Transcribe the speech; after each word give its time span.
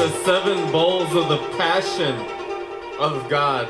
the 0.00 0.24
seven 0.24 0.72
bowls 0.72 1.14
of 1.14 1.28
the 1.28 1.36
passion 1.58 2.14
of 2.98 3.28
God. 3.28 3.68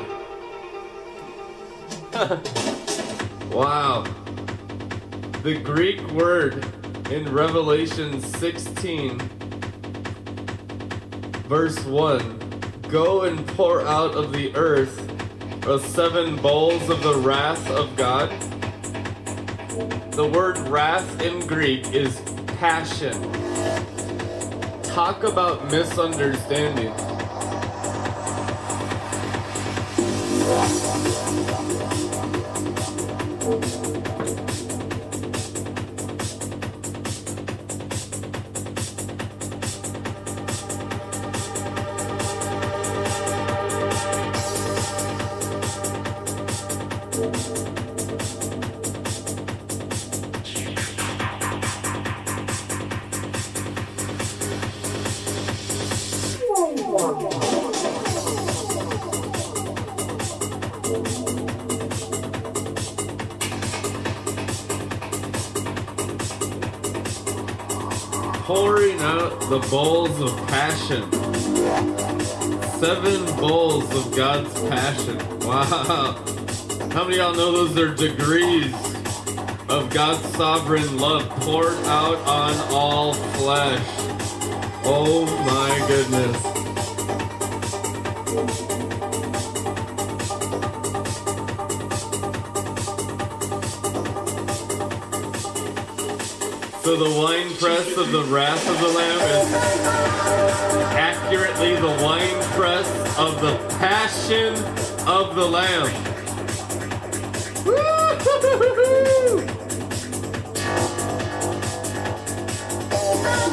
wow. 3.51 4.03
The 5.43 5.59
Greek 5.61 5.99
word 6.11 6.65
in 7.11 7.29
Revelation 7.33 8.21
16, 8.21 9.19
verse 11.49 11.83
1 11.83 12.81
Go 12.87 13.23
and 13.23 13.45
pour 13.47 13.81
out 13.81 14.15
of 14.15 14.31
the 14.31 14.55
earth 14.55 15.05
the 15.63 15.79
seven 15.79 16.37
bowls 16.37 16.89
of 16.89 17.03
the 17.03 17.15
wrath 17.15 17.69
of 17.71 17.93
God. 17.97 18.29
The 20.13 20.29
word 20.33 20.57
wrath 20.69 21.21
in 21.21 21.45
Greek 21.45 21.93
is 21.93 22.21
passion. 22.55 23.40
Talk 24.93 25.23
about 25.23 25.71
misunderstanding. 25.71 27.10
Passion. 70.71 71.11
Seven 72.79 73.25
bowls 73.35 73.93
of 73.93 74.15
God's 74.15 74.53
passion. 74.69 75.17
Wow. 75.39 76.15
How 76.93 77.03
many 77.03 77.17
y'all 77.17 77.33
know 77.33 77.51
those 77.51 77.77
are 77.77 77.93
degrees 77.93 78.73
of 79.67 79.89
God's 79.89 80.25
sovereign 80.35 80.97
love 80.97 81.27
poured 81.41 81.77
out 81.87 82.19
on 82.19 82.53
all 82.73 83.13
flesh? 83.13 83.85
Oh 84.85 85.25
my 85.45 85.87
goodness. 85.89 86.37
So 96.83 96.95
the 96.95 97.19
wine 97.19 97.40
press 97.61 97.95
of 97.95 98.11
the 98.11 98.23
wrath 98.23 98.67
of 98.67 98.79
the 98.81 98.87
Lamb 98.87 99.21
is 99.21 99.53
accurately 100.97 101.75
the 101.75 102.03
wine 102.03 102.43
press 102.55 102.87
of 103.19 103.39
the 103.39 103.55
passion 103.77 104.55
of 105.07 105.35
the 105.35 105.45
Lamb. 105.45 105.85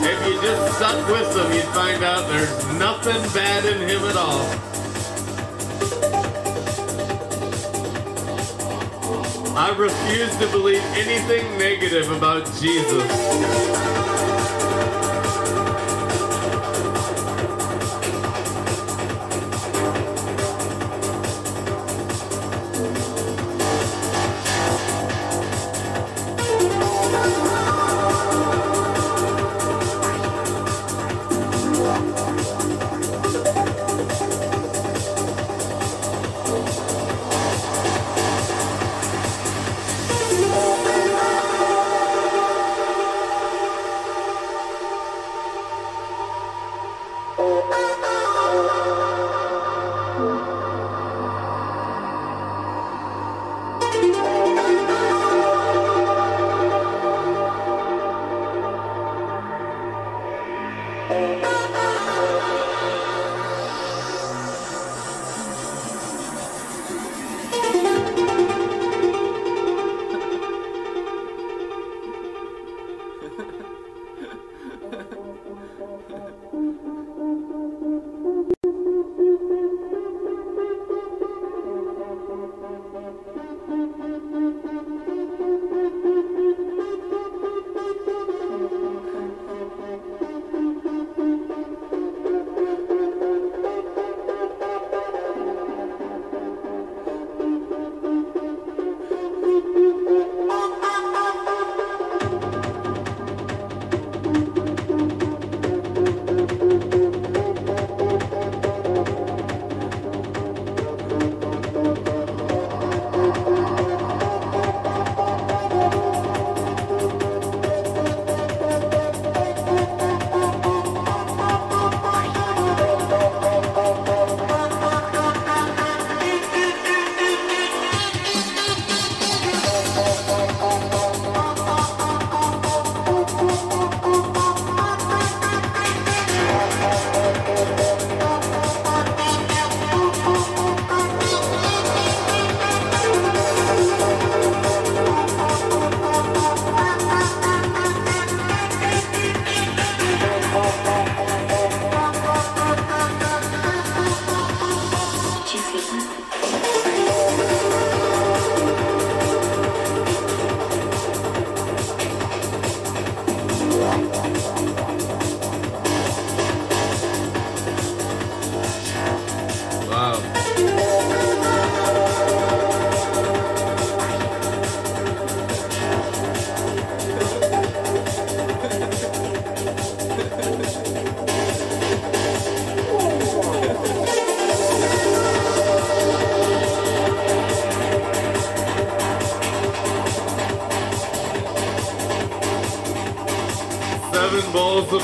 If 0.00 0.26
you 0.26 0.40
just 0.40 0.76
stuck 0.76 1.08
with 1.10 1.36
him, 1.36 1.52
you'd 1.52 1.74
find 1.74 2.02
out 2.02 2.26
there's 2.30 2.78
nothing 2.78 3.20
bad 3.34 3.66
in 3.66 3.86
him 3.86 4.04
at 4.04 4.16
all. 4.16 4.68
I 9.54 9.76
refuse 9.76 10.34
to 10.38 10.46
believe 10.50 10.82
anything 10.94 11.58
negative 11.58 12.10
about 12.12 12.46
Jesus. 12.58 13.87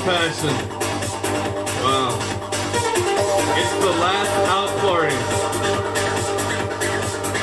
Passion. 0.05 0.55
Wow. 1.83 2.19
It's 3.57 3.73
the 3.83 3.95
last 4.05 4.35
outpouring 4.51 5.17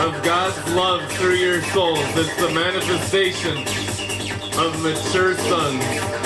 of 0.06 0.24
God's 0.24 0.74
love 0.76 1.12
through 1.14 1.36
your 1.36 1.64
souls. 1.64 2.06
It's 2.16 2.36
the 2.36 2.52
manifestation 2.54 3.58
of 4.60 4.80
mature 4.84 5.36
sons. 5.38 6.21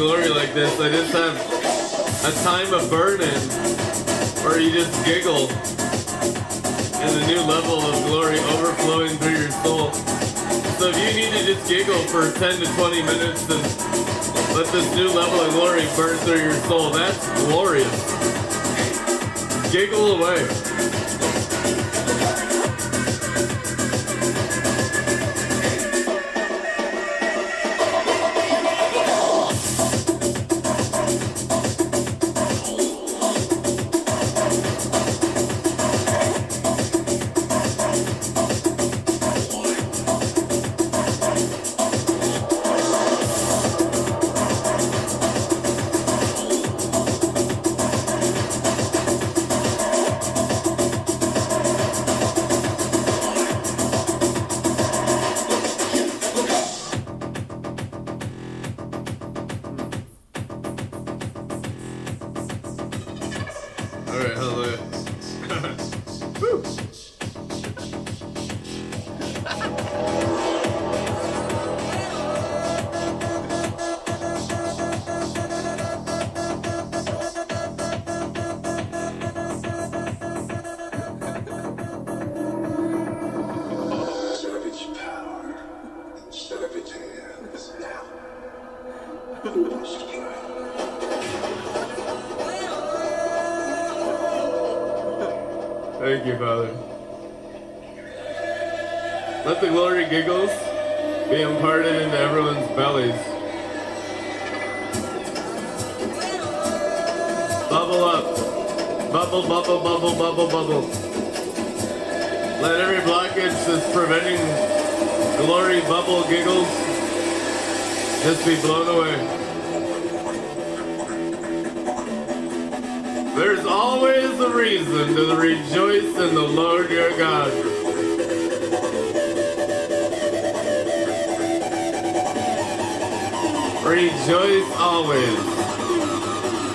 Glory 0.00 0.30
like 0.30 0.54
this, 0.54 0.80
I 0.80 0.88
just 0.88 1.12
have 1.12 1.36
a 2.24 2.32
time 2.42 2.72
of 2.72 2.88
burn-in 2.88 3.28
where 4.42 4.58
you 4.58 4.72
just 4.72 5.04
giggle 5.04 5.50
and 7.04 7.20
the 7.20 7.26
new 7.26 7.42
level 7.42 7.82
of 7.82 8.02
glory 8.06 8.38
overflowing 8.38 9.18
through 9.18 9.36
your 9.36 9.50
soul. 9.50 9.92
So 10.80 10.88
if 10.88 10.96
you 10.96 11.20
need 11.20 11.32
to 11.36 11.44
just 11.44 11.68
giggle 11.68 11.98
for 12.08 12.32
10 12.32 12.60
to 12.60 12.66
20 12.76 13.02
minutes 13.02 13.42
and 13.50 13.60
let 14.56 14.72
this 14.72 14.88
new 14.94 15.10
level 15.12 15.38
of 15.38 15.52
glory 15.52 15.84
burn 15.94 16.16
through 16.20 16.44
your 16.44 16.54
soul, 16.64 16.88
that's 16.88 17.28
glorious. 17.44 17.92
Giggle 19.70 20.16
away. 20.16 20.69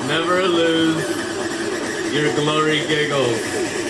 Never 0.08 0.48
lose 0.48 2.13
your 2.13 2.34
glory 2.36 2.86
giggles. 2.88 3.85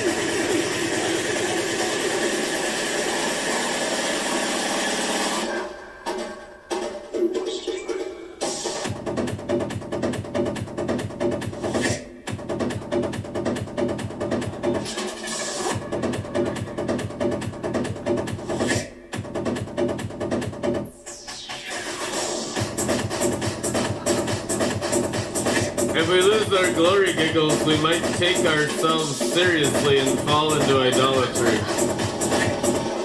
Take 28.18 28.46
ourselves 28.46 29.18
seriously 29.18 30.00
and 30.00 30.18
fall 30.20 30.54
into 30.54 30.80
idolatry. 30.80 31.58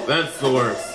That's 0.06 0.38
the 0.38 0.52
worst. 0.52 0.89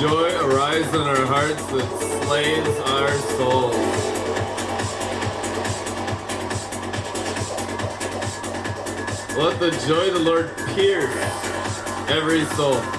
Joy 0.00 0.30
arise 0.46 0.86
in 0.94 1.00
our 1.00 1.26
hearts 1.26 1.66
that 1.72 2.22
slays 2.22 2.78
our 2.86 3.10
souls. 3.36 3.74
Let 9.36 9.58
the 9.58 9.70
joy 9.88 10.06
of 10.06 10.14
the 10.14 10.20
Lord 10.20 10.56
pierce 10.76 11.12
every 12.08 12.44
soul. 12.54 12.97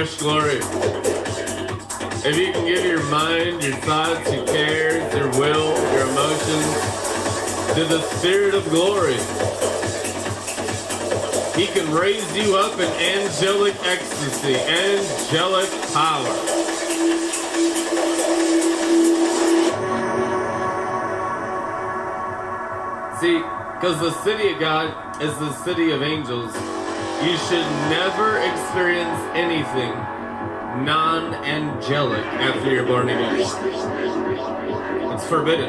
Glory. 0.00 0.60
If 2.24 2.36
you 2.38 2.52
can 2.52 2.64
give 2.64 2.84
your 2.86 3.02
mind, 3.10 3.62
your 3.62 3.76
thoughts, 3.76 4.32
your 4.32 4.46
cares, 4.46 5.14
your 5.14 5.28
will, 5.38 5.76
your 5.92 6.08
emotions 6.08 6.74
to 7.74 7.84
the 7.84 8.00
Spirit 8.16 8.54
of 8.54 8.64
glory, 8.70 9.18
He 11.54 11.66
can 11.66 11.92
raise 11.92 12.34
you 12.34 12.56
up 12.56 12.80
in 12.80 12.90
angelic 12.90 13.74
ecstasy, 13.84 14.54
angelic 14.54 15.70
power. 15.92 16.34
See, 23.20 23.36
because 23.74 24.00
the 24.00 24.12
city 24.22 24.54
of 24.54 24.60
God 24.60 25.22
is 25.22 25.36
the 25.38 25.52
city 25.52 25.90
of 25.90 26.02
angels, 26.02 26.54
you 27.22 27.36
should 27.36 27.66
never 27.90 28.38
experience 28.38 29.20
anything 29.34 29.92
non 30.86 31.34
angelic 31.44 32.24
after 32.24 32.72
you're 32.72 32.86
born 32.86 33.10
again. 33.10 33.40
It's 35.12 35.26
forbidden. 35.26 35.68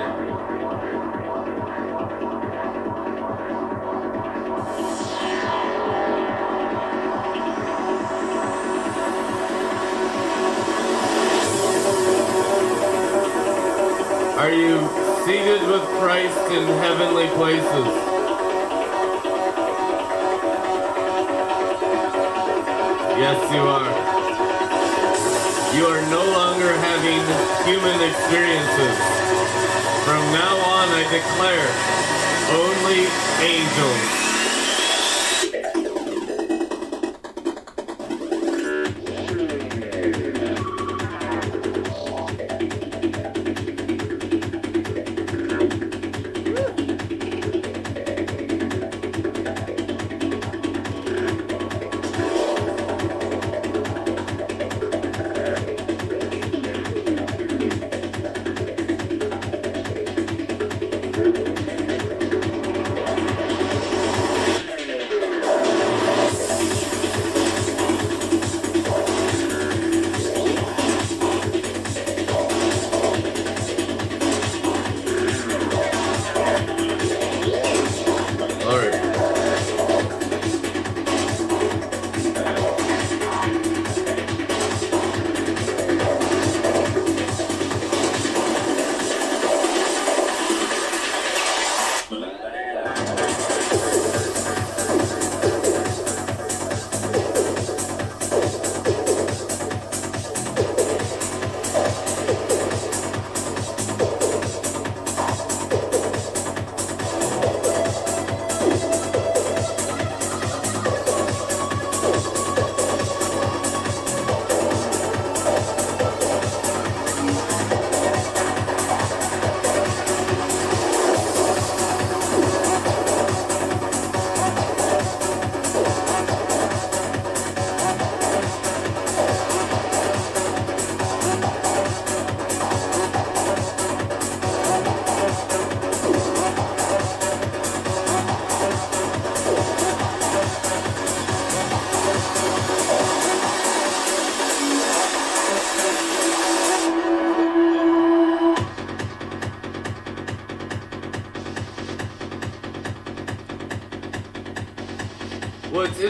Are 14.39 14.53
you 14.53 14.79
seated 15.25 15.67
with 15.67 15.84
Christ 16.00 16.38
in 16.51 16.65
heavenly 16.79 17.27
places? 17.36 18.11
Yes, 23.22 23.38
you 23.54 23.62
are. 23.62 23.86
You 25.78 25.86
are 25.86 26.01
no 26.10 26.25
longer 26.25 26.74
having 26.74 27.22
human 27.70 28.01
experiences. 28.01 28.98
From 30.04 30.25
now 30.34 30.58
on, 30.58 30.90
I 30.90 31.04
declare 31.06 31.70
only 32.58 33.06
angels. 33.46 34.31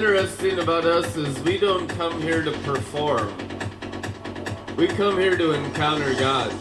Interesting 0.02 0.58
about 0.58 0.84
us 0.84 1.16
is 1.16 1.40
we 1.44 1.60
don't 1.60 1.88
come 1.88 2.20
here 2.24 2.42
to 2.42 2.52
perform. 2.64 3.32
We 4.76 4.88
come 4.88 5.20
here 5.20 5.38
to 5.38 5.52
encounter 5.52 6.16
God. 6.16 6.52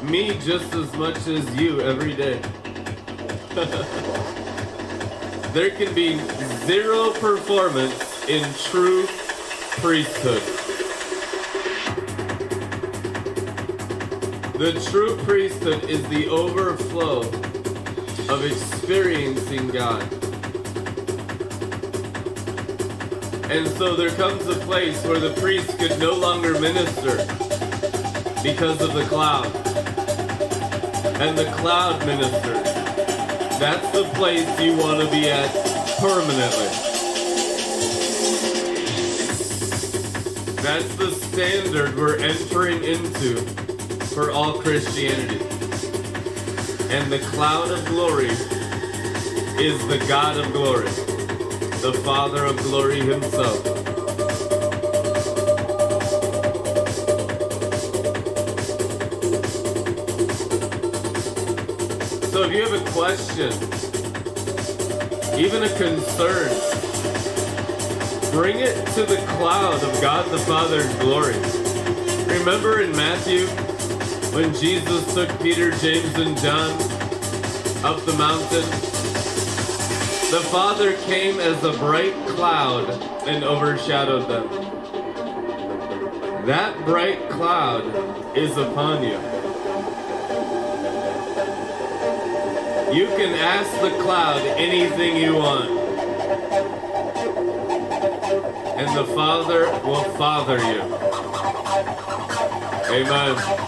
Me 0.00 0.38
just 0.38 0.72
as 0.74 0.92
much 0.92 1.16
as 1.26 1.52
you 1.56 1.80
every 1.80 2.14
day. 2.14 2.40
there 5.52 5.70
can 5.70 5.92
be 5.92 6.20
zero 6.66 7.10
performance 7.14 8.28
in 8.28 8.44
true 8.70 9.04
priesthood. 9.80 10.42
The 14.54 14.80
true 14.88 15.16
priesthood 15.24 15.82
is 15.90 16.08
the 16.10 16.28
overflow 16.28 17.22
of 18.32 18.44
experiencing 18.44 19.66
God. 19.70 20.27
And 23.50 23.66
so 23.66 23.96
there 23.96 24.10
comes 24.10 24.46
a 24.46 24.56
place 24.56 25.02
where 25.06 25.18
the 25.18 25.32
priest 25.40 25.78
could 25.78 25.98
no 25.98 26.12
longer 26.12 26.60
minister 26.60 27.16
because 28.42 28.82
of 28.82 28.92
the 28.92 29.06
cloud. 29.08 29.46
And 31.16 31.36
the 31.36 31.50
cloud 31.56 32.04
ministers. 32.04 32.62
That's 33.58 33.90
the 33.92 34.04
place 34.16 34.46
you 34.60 34.76
want 34.76 35.00
to 35.00 35.10
be 35.10 35.30
at 35.30 35.50
permanently. 35.98 36.68
That's 40.62 40.94
the 40.96 41.12
standard 41.12 41.96
we're 41.96 42.18
entering 42.18 42.84
into 42.84 43.38
for 44.14 44.30
all 44.30 44.60
Christianity. 44.60 45.42
And 46.90 47.10
the 47.10 47.20
cloud 47.30 47.70
of 47.70 47.82
glory 47.86 48.28
is 49.58 49.88
the 49.88 50.04
God 50.06 50.36
of 50.36 50.52
glory 50.52 51.07
the 51.80 51.92
Father 52.04 52.44
of 52.44 52.56
glory 52.58 53.00
himself. 53.00 53.64
So 62.32 62.42
if 62.42 62.52
you 62.52 62.62
have 62.62 62.74
a 62.74 62.90
question, 62.90 63.52
even 65.38 65.62
a 65.62 65.68
concern, 65.76 66.48
bring 68.32 68.58
it 68.58 68.74
to 68.94 69.04
the 69.04 69.24
cloud 69.36 69.80
of 69.82 70.00
God 70.02 70.28
the 70.32 70.38
Father's 70.38 70.92
glory. 70.96 71.36
Remember 72.38 72.80
in 72.80 72.90
Matthew 72.92 73.46
when 74.34 74.52
Jesus 74.54 75.14
took 75.14 75.30
Peter, 75.40 75.70
James, 75.78 76.14
and 76.16 76.36
John 76.38 76.72
up 77.84 78.04
the 78.04 78.14
mountain? 78.18 78.87
The 80.30 80.40
Father 80.40 80.92
came 81.04 81.40
as 81.40 81.64
a 81.64 81.72
bright 81.72 82.12
cloud 82.26 82.90
and 83.26 83.42
overshadowed 83.42 84.28
them. 84.28 84.46
That 86.44 86.84
bright 86.84 87.30
cloud 87.30 88.36
is 88.36 88.54
upon 88.58 89.04
you. 89.04 89.18
You 92.94 93.06
can 93.16 93.34
ask 93.36 93.70
the 93.80 93.88
cloud 94.02 94.42
anything 94.58 95.16
you 95.16 95.36
want. 95.36 95.70
And 98.76 98.98
the 98.98 99.06
Father 99.14 99.70
will 99.82 100.04
father 100.18 100.58
you. 100.58 100.82
Amen. 102.94 103.67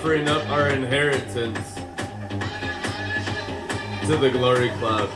Offering 0.00 0.28
up 0.28 0.48
our 0.48 0.68
inheritance 0.70 1.74
to 4.06 4.16
the 4.16 4.30
glory 4.30 4.70
cloud. 4.78 5.10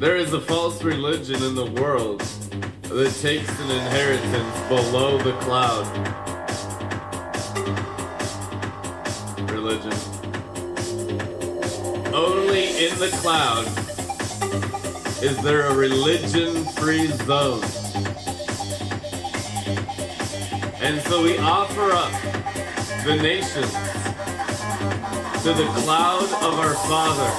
There 0.00 0.16
is 0.16 0.32
a 0.32 0.40
false 0.40 0.82
religion 0.82 1.40
in 1.40 1.54
the 1.54 1.70
world 1.80 2.18
that 2.18 3.14
takes 3.20 3.48
an 3.60 3.70
inheritance 3.70 4.60
below 4.68 5.18
the 5.18 5.34
cloud. 5.44 5.86
Religion. 9.52 9.92
Only 12.12 12.86
in 12.86 12.98
the 12.98 13.10
cloud 13.20 13.79
is 15.22 15.36
there 15.42 15.66
a 15.66 15.74
religion 15.74 16.64
free 16.64 17.06
zone. 17.08 17.62
And 20.80 21.00
so 21.02 21.22
we 21.22 21.36
offer 21.36 21.92
up 21.92 22.10
the 23.04 23.16
nations 23.16 23.72
to 25.42 25.52
the 25.52 25.66
cloud 25.82 26.24
of 26.42 26.58
our 26.58 26.74
Father 26.88 27.30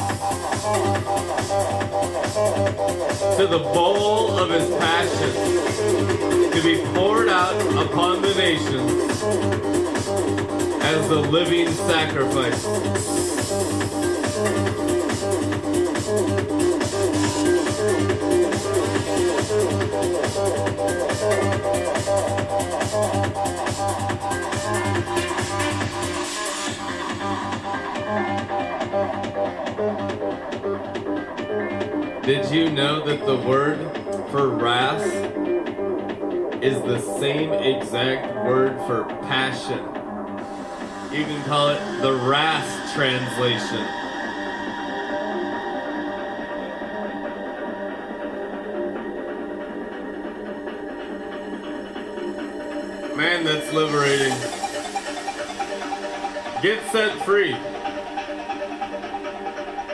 to 3.37 3.47
the 3.47 3.59
bowl 3.59 4.37
of 4.37 4.51
his 4.51 4.69
passion 4.77 6.51
to 6.51 6.61
be 6.61 6.83
poured 6.93 7.29
out 7.29 7.59
upon 7.83 8.21
the 8.21 8.33
nations 8.35 9.23
as 10.83 11.09
the 11.09 11.19
living 11.19 11.67
sacrifice. 11.69 13.20
You 32.51 32.69
know 32.69 33.05
that 33.05 33.25
the 33.25 33.37
word 33.37 33.77
for 34.29 34.49
wrath 34.49 35.01
is 36.61 36.81
the 36.81 36.99
same 37.19 37.53
exact 37.53 38.45
word 38.45 38.75
for 38.87 39.05
passion? 39.23 39.79
You 41.17 41.23
can 41.23 41.41
call 41.45 41.69
it 41.69 42.01
the 42.01 42.13
wrath 42.13 42.93
translation. 42.93 43.85
Man, 53.15 53.45
that's 53.45 53.71
liberating. 53.71 54.35
Get 56.61 56.83
set 56.91 57.23
free. 57.23 57.53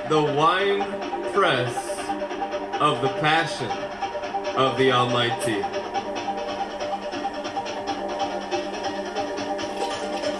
The 0.10 0.34
wine 0.36 1.34
press 1.34 1.87
of 2.80 3.02
the 3.02 3.10
passion 3.20 3.72
of 4.56 4.78
the 4.78 4.92
Almighty. 4.92 5.64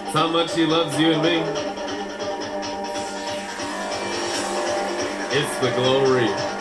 It's 0.04 0.12
how 0.12 0.28
much 0.28 0.54
He 0.54 0.64
loves 0.64 0.96
you 1.00 1.12
and 1.12 1.22
me. 1.22 1.38
It's 5.36 5.58
the 5.58 5.70
glory. 5.72 6.57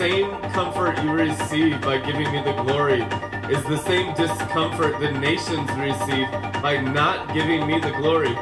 Same 0.00 0.30
comfort 0.52 0.96
you 1.04 1.12
receive 1.12 1.78
by 1.82 1.98
giving 1.98 2.32
me 2.32 2.42
the 2.42 2.54
glory 2.62 3.02
is 3.54 3.62
the 3.64 3.76
same 3.84 4.14
discomfort 4.14 4.98
the 4.98 5.12
nations 5.12 5.70
receive 5.72 6.26
by 6.62 6.80
not 6.80 7.34
giving 7.34 7.66
me 7.66 7.78
the 7.78 7.90
glory. 7.90 8.32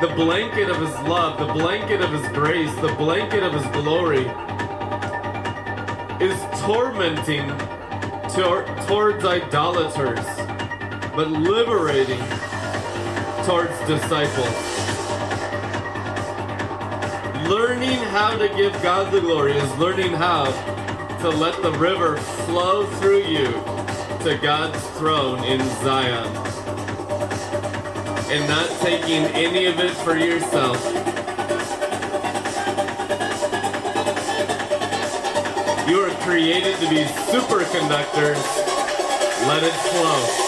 The 0.00 0.12
blanket 0.16 0.68
of 0.70 0.78
his 0.78 0.92
love, 1.08 1.38
the 1.38 1.52
blanket 1.52 2.00
of 2.00 2.10
his 2.10 2.26
grace, 2.32 2.74
the 2.80 2.92
blanket 2.94 3.44
of 3.44 3.52
his 3.52 3.64
glory 3.80 4.26
is 6.20 6.36
tormenting 6.62 7.46
tor- 8.34 8.66
towards 8.88 9.24
idolaters, 9.24 10.26
but 11.14 11.28
liberating 11.28 12.18
towards 13.46 13.78
disciples. 13.86 14.73
Learning 17.48 17.98
how 17.98 18.34
to 18.38 18.48
give 18.48 18.72
God 18.82 19.12
the 19.12 19.20
glory 19.20 19.52
is 19.52 19.78
learning 19.78 20.12
how 20.12 20.44
to 21.20 21.28
let 21.28 21.60
the 21.60 21.72
river 21.72 22.16
flow 22.16 22.86
through 22.96 23.24
you 23.24 23.48
to 24.22 24.38
God's 24.40 24.82
throne 24.96 25.44
in 25.44 25.60
Zion. 25.82 26.26
And 28.32 28.48
not 28.48 28.66
taking 28.80 29.24
any 29.34 29.66
of 29.66 29.78
it 29.78 29.90
for 29.90 30.16
yourself. 30.16 30.82
You 35.86 36.00
are 36.00 36.14
created 36.22 36.76
to 36.76 36.88
be 36.88 37.04
superconductors. 37.04 38.42
Let 39.46 39.62
it 39.62 39.72
flow. 39.90 40.43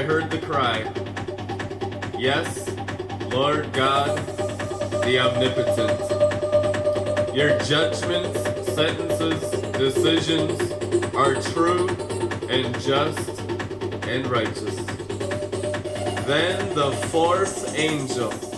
I 0.00 0.02
heard 0.02 0.30
the 0.30 0.38
cry, 0.38 0.80
Yes, 2.18 2.66
Lord 3.30 3.70
God, 3.74 4.16
the 5.04 5.18
omnipotent. 5.18 6.00
Your 7.36 7.58
judgments, 7.58 8.42
sentences, 8.72 9.60
decisions 9.72 10.58
are 11.14 11.34
true 11.52 11.90
and 12.48 12.80
just 12.80 13.40
and 14.08 14.26
righteous. 14.28 14.76
Then 16.24 16.74
the 16.74 16.92
fourth 17.10 17.76
angel. 17.76 18.49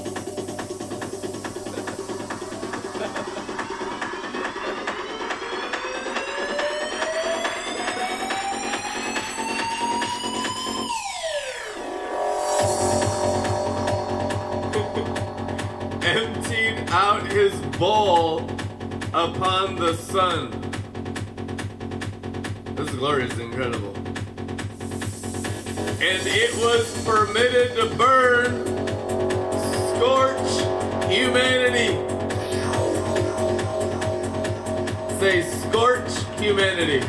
Say, 35.23 35.43
scorch 35.43 36.11
humanity. 36.41 37.01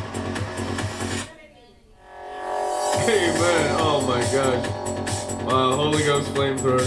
Amen. 3.09 3.75
Oh 3.79 4.05
my 4.07 4.21
gosh. 4.31 4.67
Wow, 5.45 5.75
Holy 5.75 6.03
Ghost 6.03 6.29
flamethrower. 6.35 6.85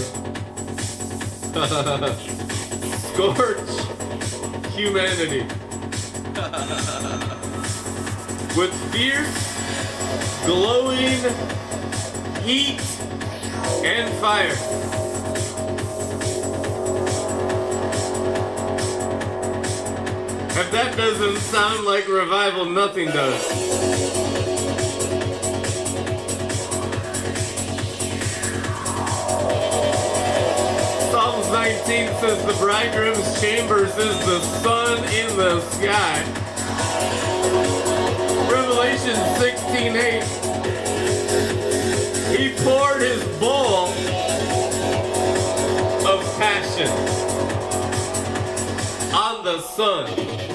Scorch 3.11 3.71
humanity. 4.73 5.41
With 8.57 8.73
fierce, 8.93 9.37
glowing 10.45 11.21
heat 12.45 12.79
and 13.83 14.07
fire. 14.21 14.86
If 20.59 20.71
that 20.71 20.97
doesn't 20.97 21.37
sound 21.37 21.85
like 21.85 22.07
revival, 22.07 22.65
nothing 22.65 23.05
does. 23.09 23.43
Psalms 31.11 31.47
19 31.51 32.07
says 32.19 32.43
the 32.43 32.53
bridegroom's 32.59 33.39
chambers 33.39 33.95
is 33.99 34.17
the 34.25 34.39
sun 34.39 34.97
in 35.13 35.37
the 35.37 35.61
sky. 35.61 36.23
Revelation 38.51 39.15
16:8 39.37 40.23
He 42.35 42.55
poured 42.63 43.01
his 43.03 43.23
bowl 43.37 43.89
of 46.07 46.19
passion 46.39 46.89
on 49.13 49.43
the 49.43 49.61
sun. 49.61 50.46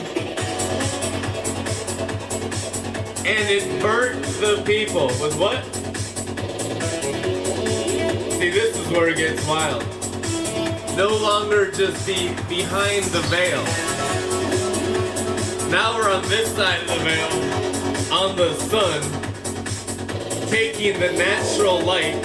And 3.25 3.49
it 3.49 3.81
burnt 3.81 4.25
the 4.41 4.63
people 4.67 5.07
with 5.07 5.39
what? 5.39 5.65
See, 8.35 8.51
this 8.51 8.77
is 8.77 8.89
where 8.89 9.09
it 9.09 9.17
gets 9.17 9.47
wild 9.47 9.85
no 10.97 11.09
longer 11.09 11.71
just 11.71 12.07
be 12.07 12.29
behind 12.51 13.05
the 13.05 13.23
veil. 13.31 13.63
Now 15.71 15.97
we're 15.97 16.11
on 16.11 16.23
this 16.29 16.55
side 16.55 16.83
of 16.83 16.89
the 16.89 16.99
veil, 16.99 18.13
on 18.13 18.37
the 18.37 18.55
sun, 18.55 19.01
taking 20.49 21.01
the 21.01 21.13
natural 21.13 21.81
light, 21.81 22.23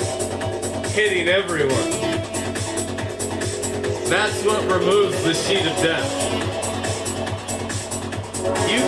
hitting 0.87 1.29
everyone. 1.29 1.91
That's 4.09 4.43
what 4.43 4.61
removes 4.69 5.23
the 5.23 5.33
sheet 5.33 5.65
of 5.65 5.77
death. 5.77 6.56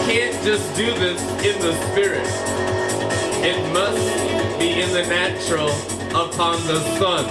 Can't 0.09 0.43
just 0.43 0.75
do 0.75 0.87
this 0.95 1.21
in 1.45 1.61
the 1.61 1.71
spirit. 1.91 2.25
It 3.45 3.71
must 3.71 4.59
be 4.59 4.81
in 4.81 4.91
the 4.91 5.03
natural 5.03 5.69
upon 6.09 6.55
the 6.65 6.79
sun. 6.97 7.25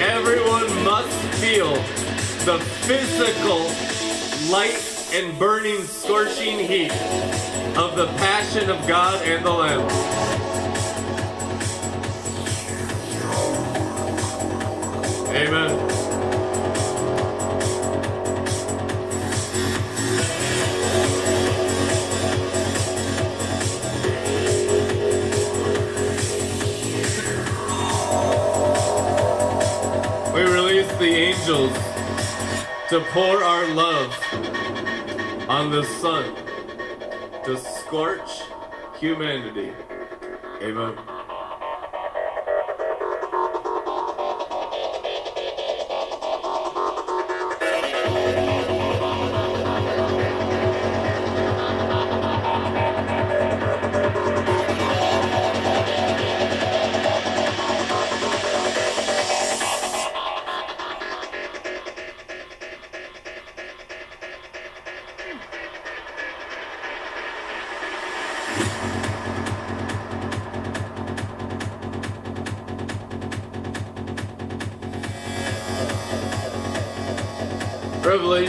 Everyone 0.00 0.82
must 0.82 1.12
feel 1.42 1.74
the 2.46 2.58
physical 2.86 3.66
light 4.50 4.82
and 5.12 5.38
burning, 5.38 5.82
scorching 5.84 6.58
heat 6.58 6.92
of 7.76 7.96
the 7.96 8.06
passion 8.16 8.70
of 8.70 8.86
God 8.88 9.22
and 9.26 9.44
the 9.44 9.52
Lamb. 9.52 10.37
Amen. 15.38 15.70
We 30.34 30.42
release 30.42 30.90
the 30.96 31.04
angels 31.04 31.72
to 32.88 33.00
pour 33.12 33.44
our 33.44 33.68
love 33.74 34.12
on 35.48 35.70
the 35.70 35.84
sun 35.84 36.34
to 37.44 37.56
scorch 37.56 38.42
humanity. 38.98 39.72
Amen. 40.62 41.07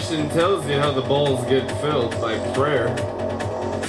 Revelation 0.10 0.36
tells 0.36 0.65
you 0.65 0.80
how 0.80 0.91
the 0.91 1.04
bowls 1.04 1.45
get 1.45 1.69
filled 1.82 2.19
by 2.19 2.36
prayer, 2.56 2.89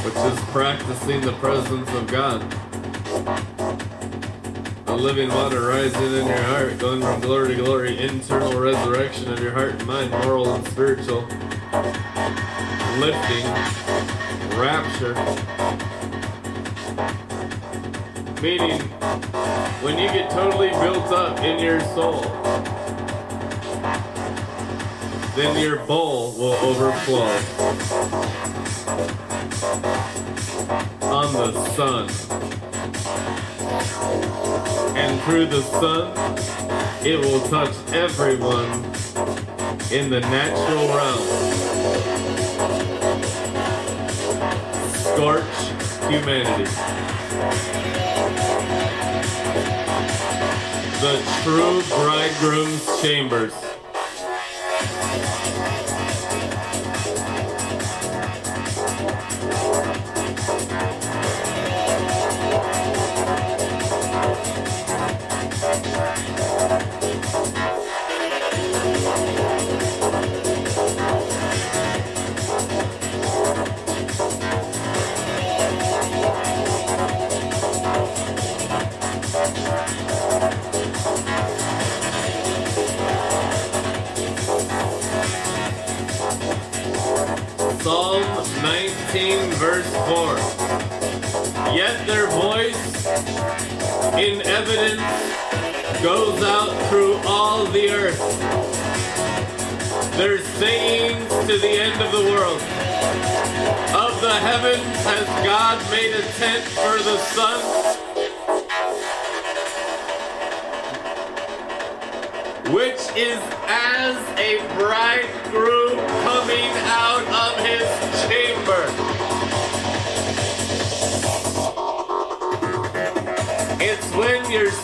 which 0.04 0.14
is 0.14 0.38
practicing 0.50 1.22
the 1.22 1.32
presence 1.34 1.88
of 1.92 2.06
God. 2.08 2.42
The 4.84 4.94
living 4.94 5.30
water 5.30 5.62
rising 5.62 6.12
in 6.12 6.26
your 6.26 6.42
heart, 6.42 6.78
going 6.78 7.00
from 7.00 7.22
glory 7.22 7.56
to 7.56 7.62
glory, 7.62 7.98
internal 7.98 8.60
resurrection 8.60 9.32
of 9.32 9.40
your 9.40 9.52
heart 9.52 9.70
and 9.70 9.86
mind, 9.86 10.10
moral 10.10 10.52
and 10.52 10.66
spiritual, 10.68 11.22
lifting, 12.98 13.46
rapture. 14.60 15.14
Meaning, 18.42 18.82
when 19.80 19.96
you 19.96 20.08
get 20.08 20.30
totally 20.30 20.68
built 20.68 21.12
up 21.12 21.38
in 21.40 21.58
your 21.60 21.80
soul, 21.80 22.20
then 25.40 25.58
your 25.58 25.78
bowl 25.86 26.32
will 26.32 26.52
overflow 26.52 27.24
on 31.00 31.32
the 31.32 31.50
sun. 31.70 32.10
And 34.96 35.18
through 35.22 35.46
the 35.46 35.62
sun, 35.62 36.12
it 37.06 37.18
will 37.18 37.40
touch 37.48 37.74
everyone 37.94 38.84
in 39.90 40.10
the 40.10 40.20
natural 40.20 40.88
realm. 40.88 41.26
Scorch 44.92 45.42
humanity. 46.10 46.70
The 51.00 51.22
true 51.42 51.82
bridegroom's 51.96 53.00
chambers. 53.00 53.69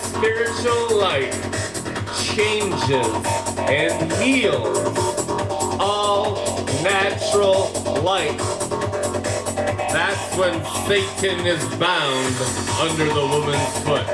Spiritual 0.02 0.98
light 0.98 1.32
changes 2.22 3.06
and 3.68 4.12
heals 4.12 4.78
all 5.80 6.36
natural 6.82 7.70
light. 8.02 8.38
That's 9.92 10.36
when 10.36 10.64
Satan 10.86 11.46
is 11.46 11.64
bound 11.76 12.34
under 12.80 13.06
the 13.06 13.26
woman's 13.26 13.78
foot. 13.84 14.06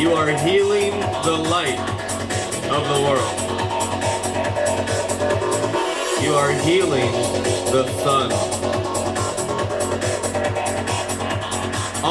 You 0.00 0.12
are 0.12 0.28
healing 0.28 0.92
the 1.24 1.36
light 1.50 1.80
of 2.70 2.82
the 2.88 3.00
world. 3.06 3.46
You 6.22 6.34
are 6.34 6.52
healing 6.52 7.12
the 7.72 7.86
sun. 8.02 8.55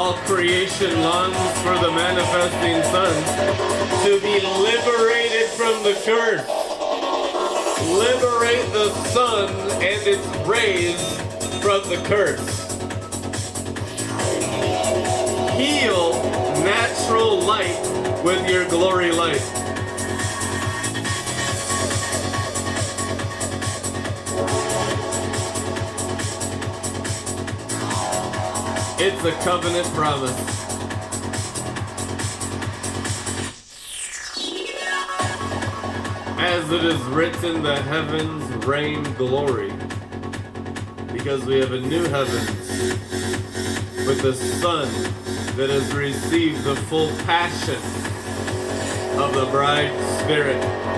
All 0.05 0.13
creation 0.27 1.01
longs 1.01 1.35
for 1.63 1.73
the 1.83 1.91
manifesting 1.91 2.83
sons 2.93 4.03
to 4.03 4.21
be 4.21 4.39
liberated 4.61 5.49
from 5.49 5.81
the 5.81 5.99
curse. 6.05 6.45
Liberate 7.89 8.71
the 8.71 8.91
sun 9.09 9.49
and 9.81 9.99
its 10.05 10.27
rays 10.45 11.01
from 11.59 11.89
the 11.89 11.99
curse. 12.05 12.71
Heal 15.57 16.13
natural 16.63 17.39
light 17.39 18.21
with 18.23 18.47
your 18.47 18.69
glory 18.69 19.11
light. 19.11 19.64
It's 28.97 29.25
a 29.25 29.31
covenant 29.43 29.85
promise. 29.87 30.31
As 36.39 36.71
it 36.71 36.85
is 36.85 37.01
written, 37.03 37.61
the 37.61 37.75
heavens 37.75 38.65
rain 38.65 39.03
glory. 39.15 39.73
Because 41.11 41.43
we 41.43 41.59
have 41.59 41.73
a 41.73 41.81
new 41.81 42.05
heaven 42.05 42.45
with 44.07 44.21
the 44.21 44.33
sun 44.33 44.87
that 45.57 45.69
has 45.69 45.93
received 45.93 46.63
the 46.63 46.77
full 46.77 47.09
passion 47.25 47.81
of 49.19 49.33
the 49.35 49.45
bride 49.51 49.91
spirit. 50.21 50.94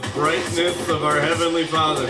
The 0.00 0.08
brightness 0.08 0.88
of 0.88 1.04
our 1.04 1.20
Heavenly 1.20 1.64
Father. 1.66 2.08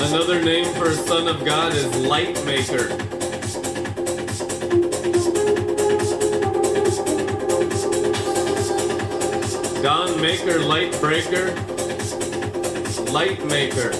Another 0.00 0.42
name 0.42 0.72
for 0.76 0.92
Son 0.92 1.28
of 1.28 1.44
God 1.44 1.74
is 1.74 1.94
Light 2.06 2.42
Maker. 2.46 3.15
Maker, 10.26 10.58
Light 10.58 10.90
Breaker, 11.00 11.54
Light 13.12 13.46
Maker. 13.46 13.92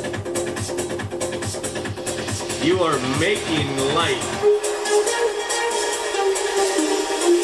You 2.64 2.80
are 2.80 2.98
making 3.20 3.68
light. 3.94 4.26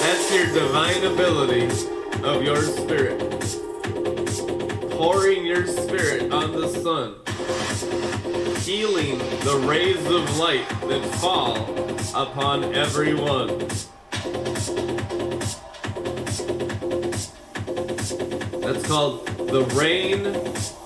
That's 0.00 0.34
your 0.34 0.46
divine 0.52 1.04
ability 1.04 1.66
of 2.24 2.42
your 2.42 2.60
spirit. 2.60 3.20
Pouring 4.90 5.46
your 5.46 5.64
spirit 5.68 6.32
on 6.32 6.50
the 6.50 6.66
sun 6.66 7.14
healing 8.62 9.18
the 9.44 9.64
rays 9.64 10.04
of 10.06 10.38
light 10.38 10.68
that 10.88 11.04
fall 11.20 11.56
upon 12.20 12.74
everyone. 12.74 13.68
The 19.52 19.64
reign 19.74 20.24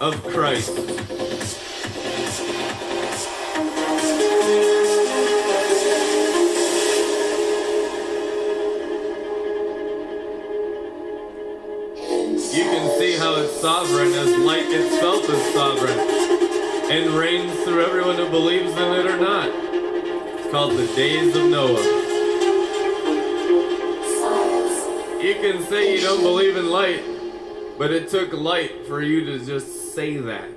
of 0.01 0.21
Christ. 0.25 0.77
You 12.53 12.65
can 12.65 12.99
see 12.99 13.17
how 13.17 13.37
it's 13.37 13.53
sovereign 13.61 14.13
as 14.15 14.37
light 14.39 14.67
itself 14.67 15.31
is 15.31 15.55
sovereign 15.55 16.01
and 16.91 17.11
reigns 17.13 17.53
through 17.63 17.85
everyone 17.85 18.17
who 18.17 18.29
believes 18.31 18.73
in 18.73 18.93
it 18.95 19.07
or 19.07 19.17
not. 19.17 19.49
It's 19.49 20.51
called 20.51 20.73
the 20.73 20.89
days 20.97 21.37
of 21.37 21.45
Noah. 21.49 21.85
You 25.23 25.35
can 25.35 25.63
say 25.67 25.95
you 25.95 26.01
don't 26.01 26.23
believe 26.23 26.57
in 26.57 26.69
light, 26.69 27.16
but 27.79 27.93
it 27.93 28.09
took 28.09 28.33
light 28.33 28.87
for 28.87 29.03
you 29.03 29.27
to 29.27 29.45
just 29.45 29.95
say 29.95 30.17
that. 30.17 30.51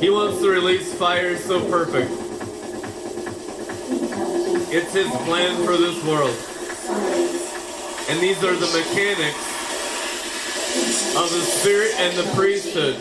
He 0.00 0.10
wants 0.10 0.40
to 0.40 0.48
release 0.48 0.94
fire 0.94 1.36
so 1.36 1.60
perfect. 1.68 2.10
It's 4.72 4.94
his 4.94 5.08
plan 5.08 5.62
for 5.66 5.76
this 5.76 6.02
world. 6.04 6.45
And 8.16 8.24
these 8.24 8.42
are 8.42 8.56
the 8.56 8.66
mechanics 8.68 9.36
of 11.16 11.30
the 11.30 11.42
spirit 11.42 11.92
and 11.98 12.16
the 12.16 12.22
priesthood. 12.34 12.96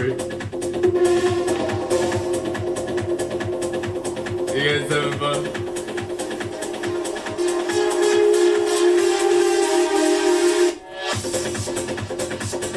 Glory. 0.00 0.12
You 4.48 4.62
guys 4.64 4.88
having 4.90 5.18
fun? 5.18 5.46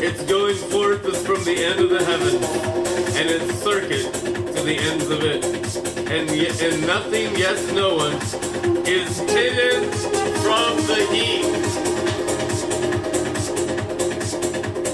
It's 0.04 0.24
going 0.26 0.56
forth 0.56 1.26
from 1.26 1.44
the 1.46 1.64
end 1.64 1.80
of 1.80 1.90
the 1.92 2.04
heaven, 2.04 2.44
and 3.16 3.30
its 3.30 3.54
circuit 3.64 4.14
to 4.14 4.62
the 4.62 4.78
ends 4.80 5.10
of 5.10 5.24
it. 5.24 5.46
And, 6.12 6.30
yet, 6.30 6.62
and 6.62 6.86
nothing, 6.86 7.36
yes, 7.38 7.72
no 7.72 7.96
one, 7.96 8.16
is 8.86 9.18
hidden 9.20 9.90
from 10.42 10.76
the 10.88 11.08
heat. 11.10 11.44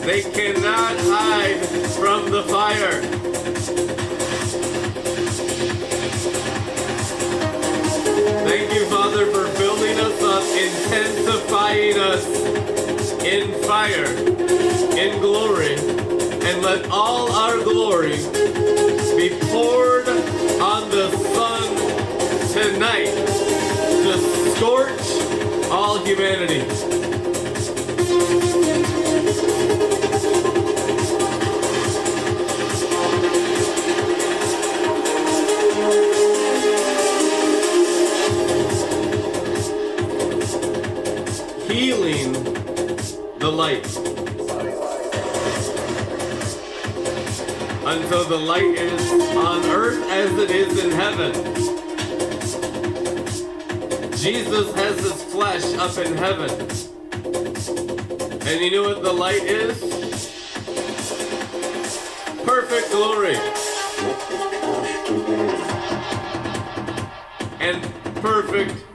They 0.06 0.22
cannot 0.22 0.96
hide 1.02 1.69
from 2.00 2.32
the 2.32 2.44
fire. 2.44 3.02
Thank 8.48 8.74
you, 8.74 8.86
Father, 8.86 9.26
for 9.26 9.46
building 9.60 10.00
us 10.00 10.24
up, 10.24 10.44
intensifying 10.44 12.00
us 12.00 12.26
in 13.24 13.52
fire, 13.64 14.06
in 14.98 15.20
glory, 15.20 15.76
and 15.76 16.62
let 16.62 16.90
all 16.90 17.32
our 17.34 17.62
glory 17.64 18.18
be 19.18 19.38
poured 19.52 20.08
on 20.62 20.90
the 20.90 21.12
sun 21.34 21.70
tonight 22.54 23.14
to 24.04 24.56
scorch 24.56 25.70
all 25.70 26.04
humanity. 26.06 26.89
Until 48.12 48.26
the 48.26 48.38
light 48.38 48.64
is 48.64 49.12
on 49.36 49.64
earth 49.66 50.04
as 50.10 50.36
it 50.40 50.50
is 50.50 50.84
in 50.84 50.90
heaven. 50.90 51.32
Jesus 54.18 54.74
has 54.74 55.00
his 55.00 55.24
flesh 55.26 55.76
up 55.76 55.96
in 56.04 56.18
heaven. 56.18 56.50
And 58.48 58.62
you 58.62 58.72
know 58.72 58.82
what 58.82 59.04
the 59.04 59.14
light 59.14 59.44
is? 59.44 59.80
Perfect 62.44 62.90
glory. 62.90 63.36
And 67.60 67.84
perfect 68.24 68.86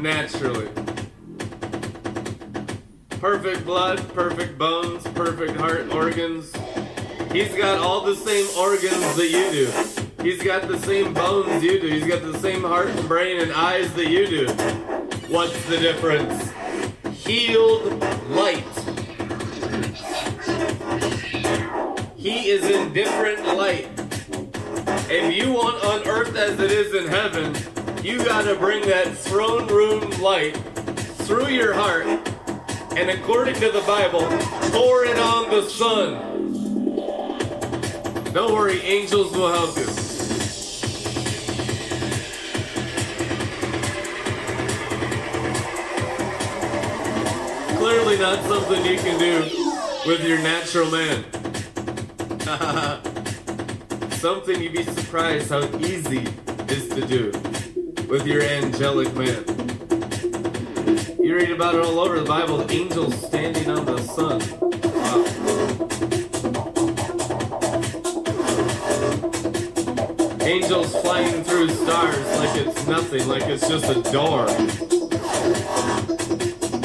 naturally. 0.00 0.70
Perfect 3.20 3.64
blood, 3.64 4.12
perfect 4.12 4.58
bones, 4.58 5.04
perfect 5.14 5.56
heart 5.56 5.94
organs. 5.94 6.55
He's 7.36 7.54
got 7.54 7.76
all 7.76 8.00
the 8.00 8.14
same 8.14 8.46
organs 8.56 9.14
that 9.14 9.28
you 9.28 9.50
do. 9.50 10.22
He's 10.22 10.42
got 10.42 10.66
the 10.68 10.78
same 10.78 11.12
bones 11.12 11.62
you 11.62 11.78
do. 11.78 11.86
He's 11.86 12.06
got 12.06 12.22
the 12.22 12.38
same 12.38 12.62
heart 12.62 12.88
and 12.88 13.06
brain 13.06 13.42
and 13.42 13.52
eyes 13.52 13.92
that 13.92 14.08
you 14.08 14.26
do. 14.26 14.46
What's 15.28 15.62
the 15.66 15.76
difference? 15.76 16.50
Healed 17.14 18.00
light. 18.30 18.64
He 22.16 22.48
is 22.48 22.64
in 22.70 22.94
different 22.94 23.44
light. 23.54 23.90
If 25.10 25.34
you 25.34 25.52
want 25.52 25.84
on 25.84 26.08
earth 26.08 26.34
as 26.36 26.58
it 26.58 26.70
is 26.70 26.94
in 26.94 27.06
heaven, 27.06 27.54
you 28.02 28.16
gotta 28.24 28.54
bring 28.54 28.80
that 28.86 29.14
throne 29.14 29.66
room 29.66 30.08
light 30.22 30.56
through 31.26 31.48
your 31.48 31.74
heart 31.74 32.06
and 32.96 33.10
according 33.10 33.56
to 33.56 33.70
the 33.70 33.82
Bible, 33.82 34.26
pour 34.70 35.04
it 35.04 35.18
on 35.18 35.50
the 35.50 35.68
sun. 35.68 36.35
Don't 38.36 38.52
worry, 38.52 38.80
angels 38.82 39.32
will 39.32 39.50
help 39.50 39.78
you. 39.78 39.86
Clearly 47.78 48.18
not 48.18 48.44
something 48.44 48.84
you 48.84 48.98
can 48.98 49.18
do 49.18 49.40
with 50.06 50.22
your 50.22 50.36
natural 50.40 50.90
man. 50.90 51.24
something 54.10 54.60
you'd 54.62 54.74
be 54.74 54.82
surprised 54.82 55.48
how 55.48 55.64
easy 55.78 56.26
is 56.68 56.90
to 56.90 57.06
do 57.06 57.32
with 58.06 58.26
your 58.26 58.42
angelic 58.42 59.14
man. 59.14 59.46
You 61.18 61.36
read 61.36 61.52
about 61.52 61.74
it 61.74 61.86
all 61.86 62.00
over 62.00 62.20
the 62.20 62.26
Bible, 62.26 62.70
angels 62.70 63.18
standing 63.18 63.70
on 63.70 63.86
the 63.86 63.96
sun. 64.02 64.65
Angels 70.46 70.94
flying 71.02 71.42
through 71.42 71.68
stars 71.70 72.24
like 72.38 72.56
it's 72.56 72.86
nothing, 72.86 73.26
like 73.26 73.42
it's 73.46 73.68
just 73.68 73.84
a 73.90 74.00
door. 74.12 74.46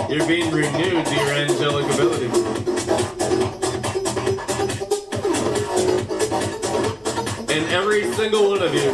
You're 0.09 0.27
being 0.27 0.51
renewed 0.51 1.05
to 1.05 1.15
your 1.15 1.31
angelic 1.31 1.85
abilities. 1.93 2.35
And 7.51 7.69
every 7.69 8.11
single 8.13 8.49
one 8.49 8.63
of 8.63 8.73
you 8.73 8.89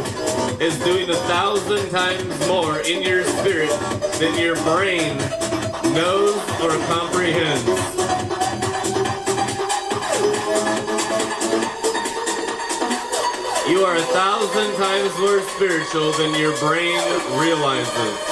is 0.62 0.78
doing 0.80 1.08
a 1.08 1.16
thousand 1.16 1.88
times 1.88 2.46
more 2.46 2.80
in 2.80 3.02
your 3.02 3.24
spirit 3.24 3.70
than 4.20 4.38
your 4.38 4.56
brain 4.56 5.16
knows 5.94 6.36
or 6.60 6.76
comprehends. 6.88 7.87
A 13.98 14.02
thousand 14.12 14.76
times 14.76 15.18
more 15.18 15.40
spiritual 15.40 16.12
than 16.12 16.32
your 16.38 16.56
brain 16.58 17.00
realizes. 17.36 18.27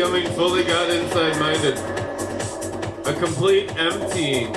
Becoming 0.00 0.32
fully 0.32 0.64
God 0.64 0.90
inside 0.90 1.38
minded. 1.38 1.76
A 3.06 3.12
complete 3.20 3.70
emptying 3.76 4.56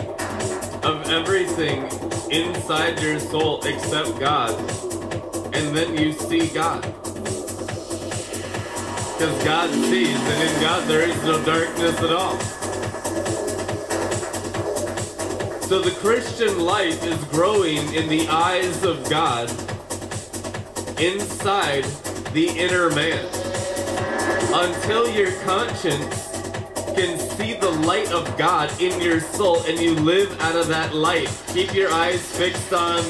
of 0.86 1.10
everything 1.10 1.84
inside 2.32 2.98
your 3.02 3.20
soul 3.20 3.62
except 3.66 4.18
God. 4.22 4.58
And 5.54 5.76
then 5.76 5.98
you 5.98 6.14
see 6.14 6.48
God. 6.48 6.82
Because 9.12 9.44
God 9.44 9.70
sees, 9.70 10.18
and 10.18 10.50
in 10.50 10.62
God 10.62 10.88
there 10.88 11.10
is 11.10 11.24
no 11.24 11.44
darkness 11.44 12.00
at 12.00 12.14
all. 12.14 12.40
So 15.64 15.82
the 15.82 15.94
Christian 16.00 16.58
life 16.62 17.04
is 17.04 17.22
growing 17.26 17.94
in 17.94 18.08
the 18.08 18.30
eyes 18.30 18.86
of 18.86 19.04
God 19.10 19.50
inside 20.98 21.84
the 22.32 22.48
inner 22.48 22.90
man 22.92 23.43
until 24.54 25.10
your 25.10 25.32
conscience 25.42 26.30
can 26.96 27.18
see 27.18 27.54
the 27.56 27.72
light 27.88 28.12
of 28.12 28.38
God 28.38 28.70
in 28.80 29.02
your 29.02 29.20
soul 29.20 29.64
and 29.64 29.80
you 29.80 29.96
live 29.96 30.40
out 30.42 30.56
of 30.56 30.68
that 30.68 30.94
light. 30.94 31.28
Keep 31.48 31.74
your 31.74 31.92
eyes 31.92 32.22
fixed 32.38 32.72
on 32.72 33.02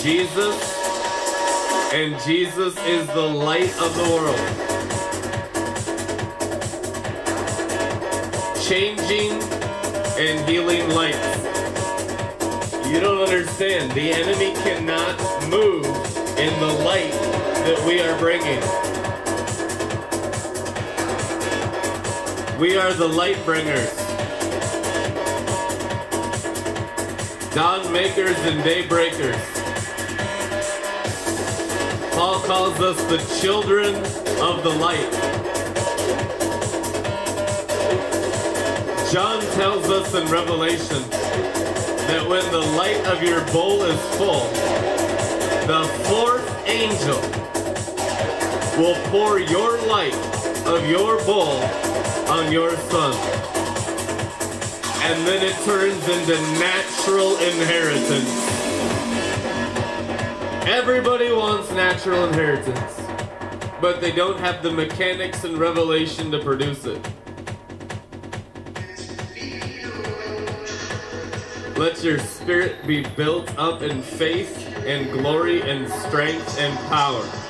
Jesus, 0.00 0.54
and 1.92 2.16
Jesus 2.20 2.76
is 2.86 3.08
the 3.08 3.20
light 3.20 3.76
of 3.80 3.92
the 3.96 4.04
world. 4.14 4.38
Changing 8.62 9.42
and 10.16 10.48
healing 10.48 10.88
lights. 10.90 11.36
You 12.88 13.00
don't 13.00 13.20
understand. 13.20 13.90
The 13.92 14.12
enemy 14.12 14.54
cannot 14.62 15.18
move 15.50 15.84
in 16.38 16.60
the 16.60 16.72
light 16.84 17.10
that 17.64 17.84
we 17.84 18.00
are 18.00 18.16
bringing. 18.20 18.85
We 22.58 22.74
are 22.78 22.94
the 22.94 23.06
light 23.06 23.36
bringers. 23.44 23.94
Dawn 27.54 27.92
makers 27.92 28.38
and 28.46 28.64
day 28.64 28.86
breakers. 28.86 29.36
Paul 32.12 32.40
calls 32.40 32.80
us 32.80 32.96
the 33.10 33.18
children 33.42 33.94
of 34.40 34.62
the 34.62 34.70
light. 34.70 35.12
John 39.12 39.42
tells 39.56 39.90
us 39.90 40.14
in 40.14 40.26
Revelation 40.32 41.02
that 41.10 42.26
when 42.26 42.50
the 42.52 42.66
light 42.78 43.04
of 43.06 43.22
your 43.22 43.44
bowl 43.52 43.82
is 43.82 44.00
full, 44.16 44.48
the 45.66 45.84
fourth 46.08 46.66
angel 46.66 47.20
will 48.80 48.96
pour 49.10 49.40
your 49.40 49.76
light 49.88 50.16
of 50.64 50.88
your 50.88 51.22
bowl 51.26 51.85
on 52.28 52.50
your 52.50 52.76
sun. 52.76 53.14
And 55.02 55.26
then 55.26 55.44
it 55.44 55.54
turns 55.64 56.08
into 56.08 56.34
natural 56.58 57.36
inheritance. 57.38 58.28
Everybody 60.66 61.32
wants 61.32 61.70
natural 61.70 62.24
inheritance, 62.26 63.00
but 63.80 64.00
they 64.00 64.10
don't 64.10 64.38
have 64.40 64.62
the 64.64 64.72
mechanics 64.72 65.44
and 65.44 65.56
revelation 65.58 66.32
to 66.32 66.40
produce 66.40 66.84
it. 66.84 67.00
Let 71.76 72.02
your 72.02 72.18
spirit 72.18 72.84
be 72.86 73.04
built 73.16 73.56
up 73.56 73.82
in 73.82 74.02
faith 74.02 74.66
and 74.86 75.12
glory 75.12 75.62
and 75.62 75.88
strength 75.88 76.58
and 76.58 76.76
power. 76.88 77.45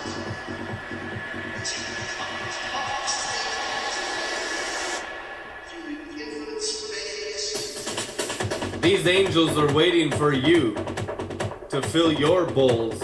These 9.07 9.15
angels 9.15 9.57
are 9.57 9.73
waiting 9.73 10.11
for 10.11 10.33
you 10.33 10.75
to 11.69 11.81
fill 11.81 12.13
your 12.13 12.45
bowls 12.45 12.99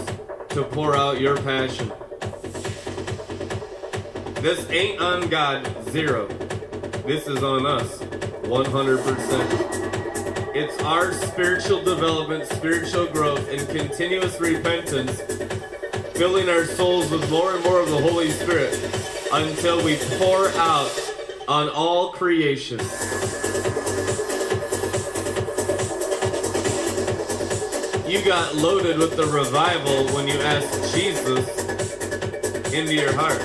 to 0.49 0.65
pour 0.65 0.97
out 0.97 1.21
your 1.21 1.37
passion. 1.37 1.93
This 4.41 4.69
ain't 4.69 5.01
on 5.01 5.29
God, 5.29 5.65
zero. 5.91 6.27
This 7.07 7.29
is 7.29 7.45
on 7.45 7.67
us, 7.67 7.99
100%. 7.99 10.57
It's 10.57 10.77
our 10.83 11.13
spiritual 11.13 11.85
development, 11.85 12.49
spiritual 12.49 13.07
growth, 13.07 13.49
and 13.49 13.65
continuous 13.69 14.41
repentance, 14.41 15.21
filling 16.15 16.49
our 16.49 16.65
souls 16.65 17.13
with 17.13 17.31
more 17.31 17.55
and 17.55 17.63
more 17.63 17.79
of 17.79 17.91
the 17.91 18.01
Holy 18.01 18.33
Spirit 18.33 18.75
until 19.33 19.85
we 19.85 19.99
pour 20.19 20.49
out 20.49 20.91
on 21.47 21.69
all 21.69 22.11
creation. 22.11 22.81
You 28.13 28.23
got 28.23 28.55
loaded 28.55 28.99
with 28.99 29.17
the 29.17 29.25
revival 29.25 30.07
when 30.15 30.29
you 30.29 30.35
asked 30.35 30.95
Jesus 30.95 31.49
into 32.71 32.93
your 32.93 33.15
heart. 33.15 33.41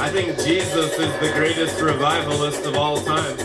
I 0.00 0.08
think 0.08 0.38
Jesus 0.38 0.98
is 0.98 1.12
the 1.20 1.30
greatest 1.34 1.78
revivalist 1.82 2.64
of 2.64 2.76
all 2.76 3.02
time. 3.02 3.36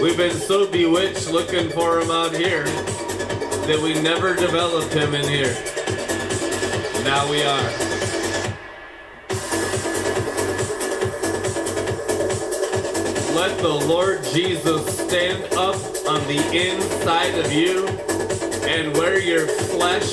We've 0.00 0.16
been 0.16 0.34
so 0.34 0.66
bewitched 0.66 1.30
looking 1.30 1.68
for 1.68 2.00
him 2.00 2.10
out 2.10 2.34
here 2.34 2.64
that 2.64 3.78
we 3.82 4.00
never 4.00 4.34
developed 4.34 4.94
him 4.94 5.14
in 5.14 5.28
here. 5.28 5.52
Now 7.04 7.30
we 7.30 7.42
are. 7.42 7.89
The 13.62 13.68
Lord 13.68 14.24
Jesus 14.24 14.98
stand 14.98 15.42
up 15.52 15.76
on 16.08 16.26
the 16.26 16.40
inside 16.54 17.34
of 17.38 17.52
you 17.52 17.86
and 18.66 18.96
wear 18.96 19.18
your 19.18 19.46
flesh 19.46 20.12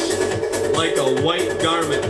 like 0.73 0.97
a 0.97 1.21
white 1.21 1.57
garment. 1.61 2.03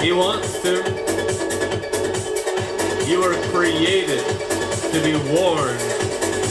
He 0.00 0.12
wants 0.12 0.62
to. 0.62 0.76
You 3.08 3.24
are 3.24 3.34
created 3.50 4.24
to 4.92 5.00
be 5.02 5.14
worn 5.34 5.76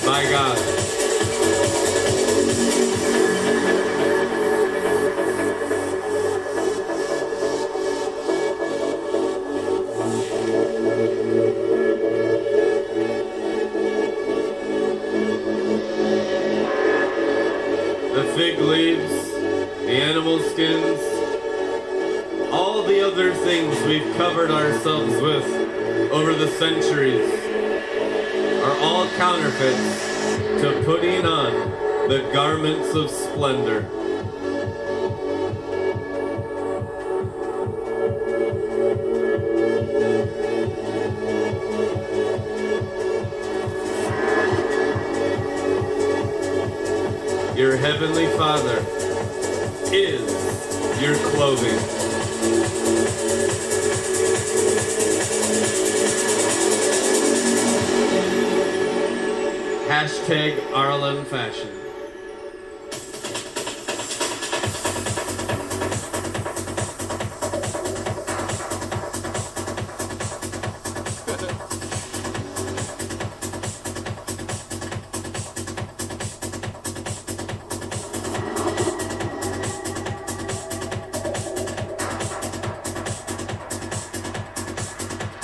by 0.05 0.29
God. 0.29 0.78
Covered 24.39 24.51
ourselves 24.51 25.21
with 25.21 25.43
over 26.13 26.33
the 26.33 26.47
centuries 26.47 27.29
are 28.63 28.77
all 28.79 29.05
counterfeits 29.17 30.61
to 30.61 30.81
putting 30.85 31.25
on 31.25 31.51
the 32.07 32.19
garments 32.31 32.95
of 32.95 33.09
splendor. 33.09 33.98
Fashion. 61.29 61.69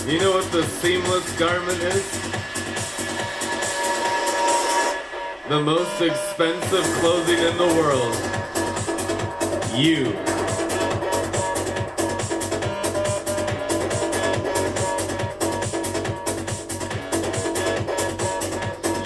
You 0.08 0.20
know 0.20 0.34
what 0.34 0.52
the 0.52 0.64
seamless 0.64 1.38
garment 1.40 1.82
is? 1.82 2.35
the 5.56 5.62
most 5.62 6.02
expensive 6.02 6.84
clothing 7.00 7.40
in 7.40 7.58
the 7.58 7.68
world. 7.80 8.14
You. 9.74 10.12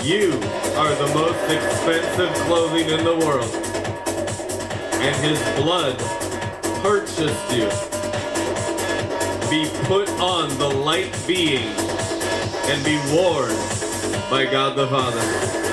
You 0.04 0.34
are 0.76 0.96
the 0.96 1.12
most 1.14 1.52
expensive 1.52 2.34
clothing 2.48 2.90
in 2.90 3.04
the 3.04 3.16
world. 3.24 3.54
And 5.04 5.16
his 5.24 5.40
blood 5.56 6.00
purchased 6.82 7.54
you. 7.54 7.70
Be 9.52 9.70
put 9.86 10.10
on 10.20 10.50
the 10.58 10.68
light 10.68 11.16
being 11.28 11.68
and 12.72 12.84
be 12.84 12.98
worn 13.14 13.56
by 14.32 14.48
God 14.52 14.76
the 14.76 14.88
Father. 14.88 15.69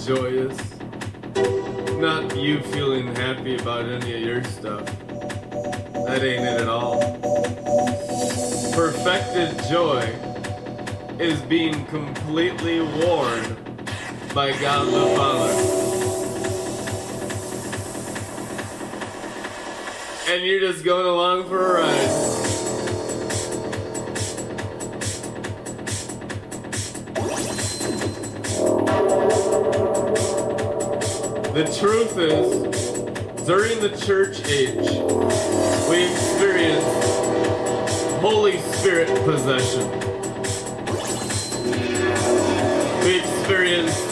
Perfected 0.00 0.16
joy 0.16 0.26
is? 0.26 1.98
Not 2.00 2.36
you 2.36 2.60
feeling 2.62 3.14
happy 3.14 3.56
about 3.56 3.86
any 3.86 4.14
of 4.14 4.20
your 4.22 4.44
stuff. 4.44 4.84
That 5.92 6.22
ain't 6.22 6.44
it 6.44 6.60
at 6.60 6.68
all. 6.68 7.00
Perfected 8.72 9.58
joy 9.68 10.00
is 11.18 11.40
being 11.42 11.84
completely 11.86 12.80
worn 12.80 13.56
by 14.34 14.52
God 14.60 14.86
the 14.86 15.16
Father. 15.16 15.90
and 20.28 20.44
you're 20.44 20.60
just 20.60 20.84
going 20.84 21.06
along 21.06 21.48
for 21.48 21.58
a 21.58 21.79
ride. 21.79 21.79
The 31.60 31.76
truth 31.78 32.16
is, 32.16 33.44
during 33.44 33.80
the 33.80 33.90
church 34.06 34.40
age, 34.48 34.78
we 35.90 36.10
experienced 36.10 36.86
Holy 38.22 38.56
Spirit 38.56 39.08
possession. 39.26 39.86
We 43.04 43.18
experienced 43.18 44.08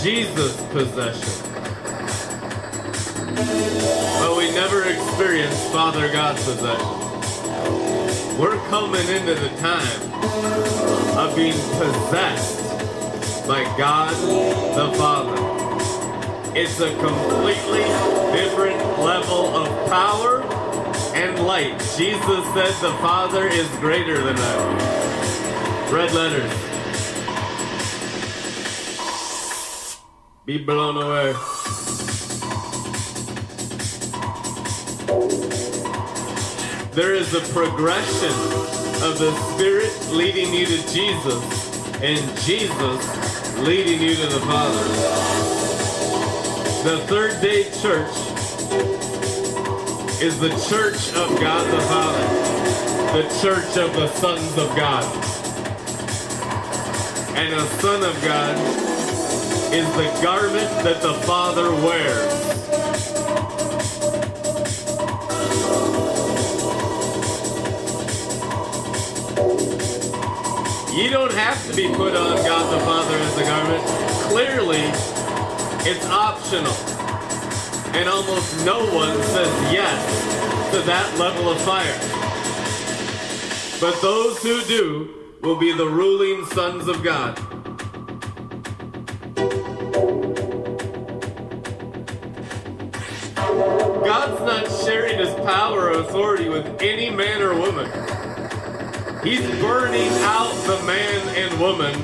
Jesus 0.00 0.54
possession. 0.66 1.42
But 4.20 4.36
we 4.36 4.52
never 4.52 4.84
experienced 4.84 5.72
Father 5.72 6.06
God 6.12 6.36
possession. 6.36 8.38
We're 8.38 8.60
coming 8.68 9.08
into 9.08 9.34
the 9.34 9.50
time 9.58 10.12
of 11.18 11.34
being 11.34 11.58
possessed 11.80 12.62
by 13.48 13.64
God 13.76 14.14
the 14.76 14.96
Father. 14.96 15.27
It's 16.60 16.80
a 16.80 16.90
completely 16.96 17.84
different 18.36 18.78
level 18.98 19.56
of 19.56 19.68
power 19.88 20.42
and 21.14 21.46
light. 21.46 21.78
Jesus 21.96 22.44
said 22.52 22.74
the 22.82 22.92
Father 23.00 23.46
is 23.46 23.68
greater 23.76 24.20
than 24.20 24.34
I. 24.36 25.88
Red 25.92 26.12
letters. 26.12 26.52
Be 30.46 30.58
blown 30.58 30.96
away. 30.96 31.32
There 36.90 37.14
is 37.14 37.34
a 37.34 37.40
progression 37.54 38.34
of 39.06 39.16
the 39.20 39.32
Spirit 39.54 39.92
leading 40.10 40.52
you 40.52 40.66
to 40.66 40.92
Jesus 40.92 42.02
and 42.02 42.18
Jesus 42.40 43.58
leading 43.60 44.02
you 44.02 44.16
to 44.16 44.26
the 44.26 44.40
Father. 44.40 45.47
The 46.84 46.98
third 47.08 47.40
day 47.42 47.64
church 47.82 48.14
is 50.22 50.38
the 50.38 50.50
church 50.70 51.12
of 51.14 51.28
God 51.40 51.66
the 51.66 51.80
Father, 51.82 53.20
the 53.20 53.28
church 53.42 53.76
of 53.76 53.92
the 53.94 54.06
sons 54.14 54.56
of 54.56 54.74
God. 54.76 55.04
And 57.36 57.52
a 57.52 57.66
son 57.80 58.04
of 58.04 58.14
God 58.22 58.56
is 59.74 59.86
the 59.96 60.22
garment 60.22 60.70
that 60.84 61.02
the 61.02 61.14
Father 61.26 61.70
wears. 61.72 62.48
You 70.96 71.10
don't 71.10 71.32
have 71.32 71.64
to 71.68 71.76
be 71.76 71.88
put 71.88 72.14
on 72.14 72.36
God 72.36 72.72
the 72.72 72.84
Father 72.84 73.16
as 73.16 73.36
a 73.36 73.42
garment. 73.42 73.84
Clearly, 74.30 75.17
it's 75.86 76.06
optional. 76.06 76.72
And 77.94 78.08
almost 78.08 78.64
no 78.64 78.84
one 78.94 79.16
says 79.22 79.72
yes 79.72 80.70
to 80.72 80.80
that 80.82 81.18
level 81.18 81.50
of 81.50 81.60
fire. 81.62 81.98
But 83.80 84.00
those 84.02 84.42
who 84.42 84.62
do 84.64 85.14
will 85.40 85.56
be 85.56 85.72
the 85.72 85.86
ruling 85.86 86.44
sons 86.46 86.88
of 86.88 87.02
God. 87.02 87.36
God's 94.04 94.40
not 94.40 94.84
sharing 94.84 95.18
his 95.18 95.32
power 95.46 95.90
or 95.90 96.00
authority 96.00 96.48
with 96.48 96.82
any 96.82 97.10
man 97.10 97.40
or 97.40 97.54
woman. 97.58 97.86
He's 99.22 99.46
burning 99.60 100.10
out 100.22 100.52
the 100.66 100.82
man 100.86 101.28
and 101.36 101.60
woman 101.60 101.94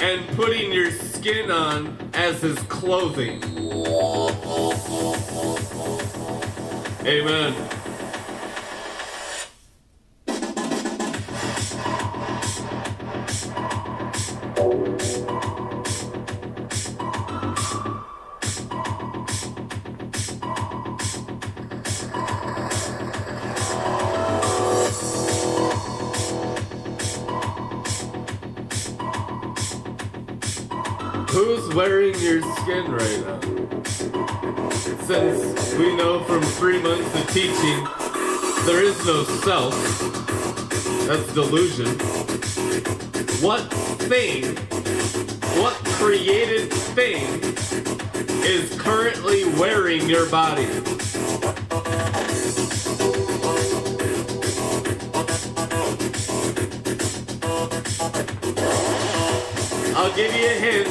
and 0.00 0.26
putting 0.36 0.72
your 0.72 0.90
skin 0.90 1.50
on 1.50 2.07
as 2.28 2.42
his 2.42 2.58
clothing. 2.64 3.42
Amen. 7.06 7.77
Teaching, 37.40 37.86
there 38.66 38.82
is 38.82 39.06
no 39.06 39.22
self. 39.22 39.72
That's 41.06 41.32
delusion. 41.34 41.86
What 43.40 43.72
thing, 44.10 44.56
what 45.62 45.74
created 46.00 46.72
thing 46.72 47.40
is 48.44 48.76
currently 48.80 49.44
wearing 49.56 50.08
your 50.08 50.28
body. 50.28 50.66
I'll 59.94 60.16
give 60.16 60.34
you 60.34 60.44
a 60.44 60.58
hint. 60.58 60.88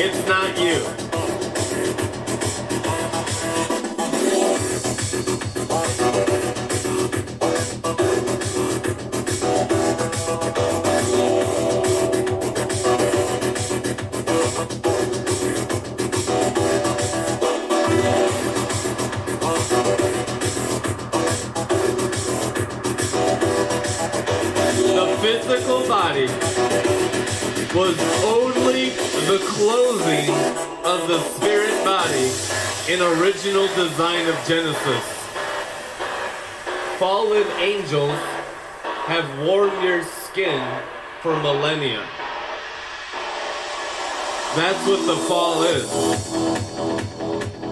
It's 0.00 0.26
not 0.26 0.58
you. 0.58 1.03
Was 27.74 27.98
only 28.22 28.90
the 29.26 29.44
clothing 29.48 30.30
of 30.84 31.08
the 31.08 31.18
spirit 31.30 31.84
body 31.84 32.30
in 32.88 33.02
original 33.18 33.66
design 33.74 34.28
of 34.28 34.36
Genesis. 34.46 35.04
Fallen 37.00 37.44
angels 37.58 38.16
have 39.06 39.26
worn 39.40 39.72
your 39.82 40.04
skin 40.04 40.64
for 41.20 41.36
millennia. 41.42 42.06
That's 44.54 44.86
what 44.86 45.04
the 45.06 45.16
fall 45.26 45.64
is. 45.64 45.90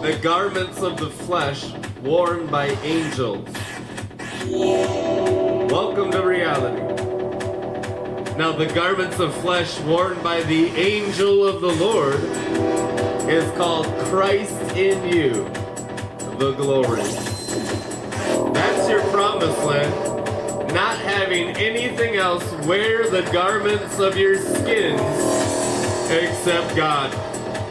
The 0.02 0.18
garments 0.20 0.82
of 0.82 0.96
the 0.96 1.10
flesh 1.10 1.72
worn 2.02 2.48
by 2.48 2.70
angels. 2.82 3.48
Welcome 5.70 6.10
to 6.10 6.26
reality. 6.26 7.01
Now, 8.36 8.50
the 8.50 8.66
garments 8.66 9.20
of 9.20 9.34
flesh 9.42 9.78
worn 9.80 10.20
by 10.22 10.42
the 10.42 10.68
angel 10.70 11.46
of 11.46 11.60
the 11.60 11.68
Lord 11.68 12.14
is 13.28 13.48
called 13.58 13.86
Christ 14.06 14.58
in 14.74 15.06
you, 15.12 15.44
the 16.38 16.52
glory. 16.56 17.02
That's 18.52 18.88
your 18.88 19.02
promised 19.10 19.62
land. 19.64 20.72
Not 20.72 20.96
having 20.98 21.48
anything 21.56 22.16
else 22.16 22.50
wear 22.66 23.10
the 23.10 23.22
garments 23.32 23.98
of 23.98 24.16
your 24.16 24.38
skins 24.38 25.00
except 26.10 26.74
God. 26.74 27.12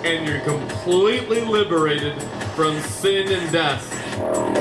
And 0.05 0.27
you're 0.27 0.41
completely 0.41 1.41
liberated 1.41 2.21
from 2.55 2.79
sin 2.81 3.31
and 3.31 3.51
death. 3.51 4.60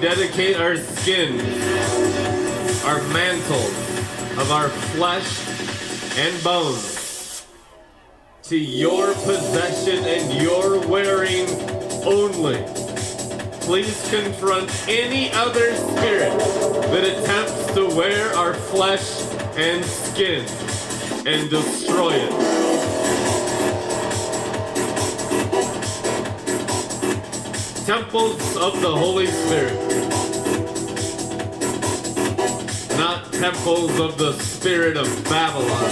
Dedicate 0.00 0.56
our 0.56 0.76
skins, 0.76 1.42
our 2.84 3.02
mantles 3.08 3.72
of 4.38 4.52
our 4.52 4.68
flesh 4.68 5.48
and 6.16 6.44
bones 6.44 7.44
to 8.44 8.56
your 8.56 9.12
possession 9.14 10.04
and 10.04 10.42
your 10.42 10.86
wearing 10.86 11.46
only. 12.04 12.62
Please 13.60 14.08
confront 14.08 14.70
any 14.88 15.32
other 15.32 15.74
spirit 15.74 16.38
that 16.90 17.04
attempts 17.04 17.74
to 17.74 17.86
wear 17.96 18.32
our 18.34 18.54
flesh 18.54 19.20
and 19.56 19.84
skin 19.84 20.46
and 21.26 21.50
destroy 21.50 22.12
it. 22.12 22.47
Temples 27.88 28.54
of 28.58 28.82
the 28.82 28.94
Holy 28.94 29.26
Spirit, 29.28 29.72
not 32.98 33.32
temples 33.32 33.98
of 33.98 34.18
the 34.18 34.32
Spirit 34.34 34.98
of 34.98 35.06
Babylon. 35.24 35.88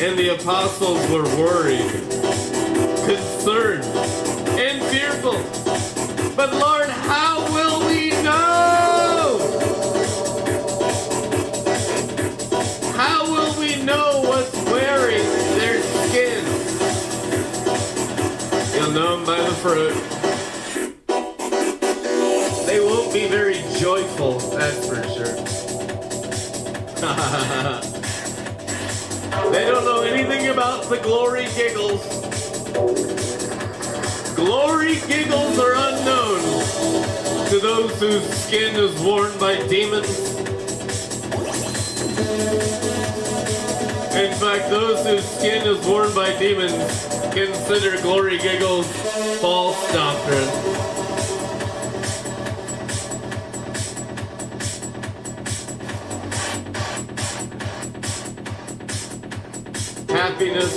And 0.00 0.18
the 0.18 0.34
apostles 0.34 1.08
were 1.10 1.22
worried 1.38 2.15
But 6.36 6.52
Lord, 6.52 6.90
how 6.90 7.50
will 7.50 7.86
we 7.88 8.10
know? 8.22 9.38
How 12.94 13.24
will 13.24 13.58
we 13.58 13.82
know 13.82 14.20
what's 14.20 14.54
wearing 14.66 15.24
their 15.56 15.80
skin? 15.80 16.44
You'll 18.74 18.90
know 18.92 19.16
them 19.16 19.24
by 19.24 19.40
the 19.40 19.54
fruit. 19.62 19.94
They 22.66 22.80
won't 22.80 23.14
be 23.14 23.28
very 23.28 23.62
joyful, 23.80 24.38
that's 24.38 24.86
for 24.86 25.02
sure. 25.14 25.36
they 29.52 29.64
don't 29.64 29.84
know 29.86 30.02
anything 30.02 30.48
about 30.48 30.90
the 30.90 30.98
glory 30.98 31.46
giggles. 31.56 32.25
Those 37.98 38.24
whose 38.24 38.34
skin 38.34 38.76
is 38.76 39.00
worn 39.00 39.38
by 39.38 39.56
demons. 39.68 40.08
In 44.14 44.32
fact, 44.34 44.70
those 44.70 45.06
whose 45.06 45.24
skin 45.24 45.66
is 45.66 45.86
worn 45.86 46.14
by 46.14 46.36
demons 46.38 46.72
consider 47.32 48.00
glory 48.02 48.38
giggles 48.38 48.86
false 49.40 49.92
doctrine. 49.92 50.48
Happiness 60.08 60.74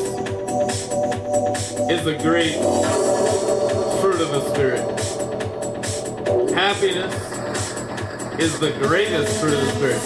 is 1.89 2.07
a 2.07 2.17
great 2.21 2.88
is 8.39 8.57
the 8.57 8.71
greatest 8.71 9.41
fruit 9.41 9.53
of 9.53 9.59
the 9.59 9.71
Spirit. 9.71 10.01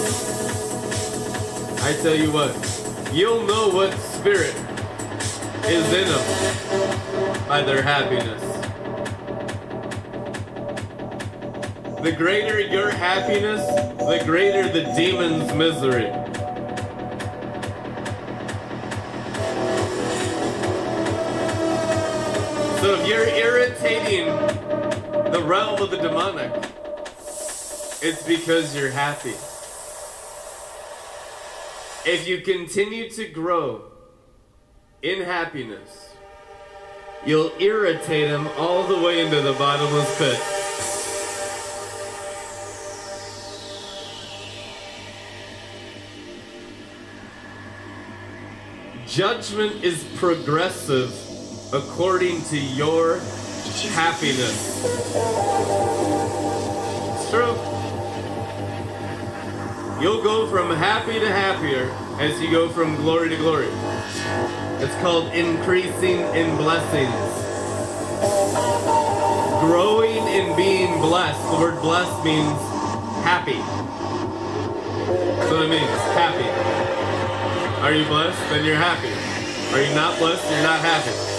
I 1.84 1.94
tell 2.02 2.16
you 2.16 2.32
what, 2.32 2.56
you'll 3.14 3.46
know 3.46 3.70
what 3.70 3.94
spirit 4.00 4.56
is 5.66 5.86
in 5.94 6.08
them 6.08 7.48
by 7.48 7.62
their 7.62 7.84
happiness. 7.84 8.42
The 12.02 12.12
greater 12.12 12.60
your 12.60 12.90
happiness, 12.90 13.64
the 14.00 14.24
greater 14.26 14.68
the 14.68 14.82
demon's 14.96 15.54
misery. 15.54 16.10
So 22.82 22.96
if 22.96 23.08
you're 23.08 23.28
irritating 23.28 24.26
the 25.32 25.44
realm 25.46 25.80
of 25.80 25.92
the 25.92 25.98
demonic, 25.98 26.63
it's 28.04 28.22
because 28.22 28.76
you're 28.76 28.92
happy. 28.92 29.34
If 32.06 32.28
you 32.28 32.42
continue 32.42 33.10
to 33.12 33.30
grow 33.30 33.86
in 35.02 35.22
happiness, 35.22 36.14
you'll 37.26 37.54
irritate 37.60 38.28
him 38.28 38.48
all 38.58 38.84
the 38.84 39.02
way 39.02 39.22
into 39.26 39.40
the 39.40 39.54
bottomless 39.54 40.18
pit. 40.18 40.38
Judgment 49.08 49.82
is 49.82 50.04
progressive 50.18 51.14
according 51.74 52.42
to 52.46 52.60
your 52.60 53.20
happiness. 53.94 54.84
It's 57.16 57.30
true. 57.30 57.73
You'll 60.04 60.22
go 60.22 60.46
from 60.48 60.70
happy 60.70 61.18
to 61.18 61.30
happier 61.30 61.90
as 62.20 62.42
you 62.42 62.52
go 62.52 62.68
from 62.68 62.98
glory 62.98 63.30
to 63.30 63.38
glory. 63.38 63.70
It's 64.84 64.94
called 64.96 65.32
increasing 65.32 66.20
in 66.36 66.58
blessings. 66.58 67.16
Growing 69.62 70.28
in 70.28 70.58
being 70.58 71.00
blessed. 71.00 71.42
The 71.52 71.58
word 71.58 71.82
blessed 71.82 72.22
means 72.26 72.52
happy. 73.24 73.64
That's 75.40 75.50
what 75.50 75.62
it 75.62 75.70
means. 75.70 75.90
Happy. 76.20 76.50
Are 77.82 77.94
you 77.94 78.04
blessed? 78.04 78.38
Then 78.50 78.66
you're 78.66 78.76
happy. 78.76 79.08
Are 79.74 79.82
you 79.82 79.96
not 79.96 80.20
blessed? 80.20 80.44
You're 80.52 80.64
not 80.64 80.82
happy. 80.82 81.33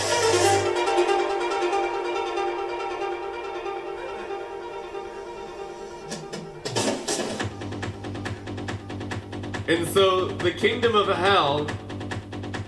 And 9.75 9.89
so 9.89 10.27
the 10.27 10.53
kingdom 10.53 10.95
of 10.95 11.09
hell 11.09 11.67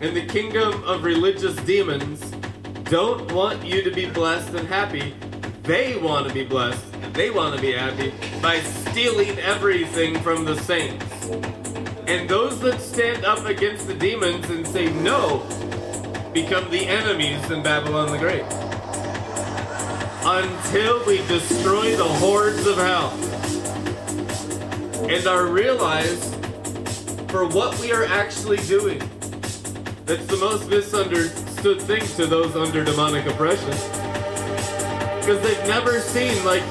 and 0.00 0.16
the 0.16 0.26
kingdom 0.26 0.82
of 0.82 1.04
religious 1.04 1.54
demons 1.58 2.20
don't 2.90 3.30
want 3.30 3.64
you 3.64 3.80
to 3.82 3.92
be 3.92 4.06
blessed 4.06 4.54
and 4.54 4.66
happy. 4.66 5.14
They 5.62 5.96
want 5.98 6.26
to 6.26 6.34
be 6.34 6.44
blessed. 6.44 6.84
And 6.94 7.14
they 7.14 7.30
want 7.30 7.54
to 7.54 7.62
be 7.62 7.70
happy 7.74 8.12
by 8.42 8.58
stealing 8.58 9.38
everything 9.38 10.18
from 10.18 10.44
the 10.44 10.56
saints. 10.62 11.28
And 12.08 12.28
those 12.28 12.58
that 12.62 12.80
stand 12.80 13.24
up 13.24 13.46
against 13.46 13.86
the 13.86 13.94
demons 13.94 14.50
and 14.50 14.66
say 14.66 14.92
no 14.92 15.46
become 16.34 16.68
the 16.72 16.88
enemies 16.88 17.48
in 17.52 17.62
Babylon 17.62 18.10
the 18.10 18.18
Great. 18.18 18.42
Until 20.24 21.06
we 21.06 21.18
destroy 21.28 21.94
the 21.94 22.02
hordes 22.02 22.66
of 22.66 22.78
hell 22.78 23.12
and 25.08 25.24
are 25.28 25.46
realized 25.46 26.35
for 27.36 27.46
what 27.48 27.78
we 27.80 27.92
are 27.92 28.04
actually 28.04 28.56
doing. 28.66 28.98
That's 30.06 30.24
the 30.24 30.38
most 30.40 30.70
misunderstood 30.70 31.82
thing 31.82 32.00
to 32.16 32.24
those 32.24 32.56
under 32.56 32.82
demonic 32.82 33.26
oppression. 33.26 33.72
Because 35.20 35.42
they've 35.42 35.68
never 35.68 36.00
seen, 36.00 36.42
like, 36.46 36.62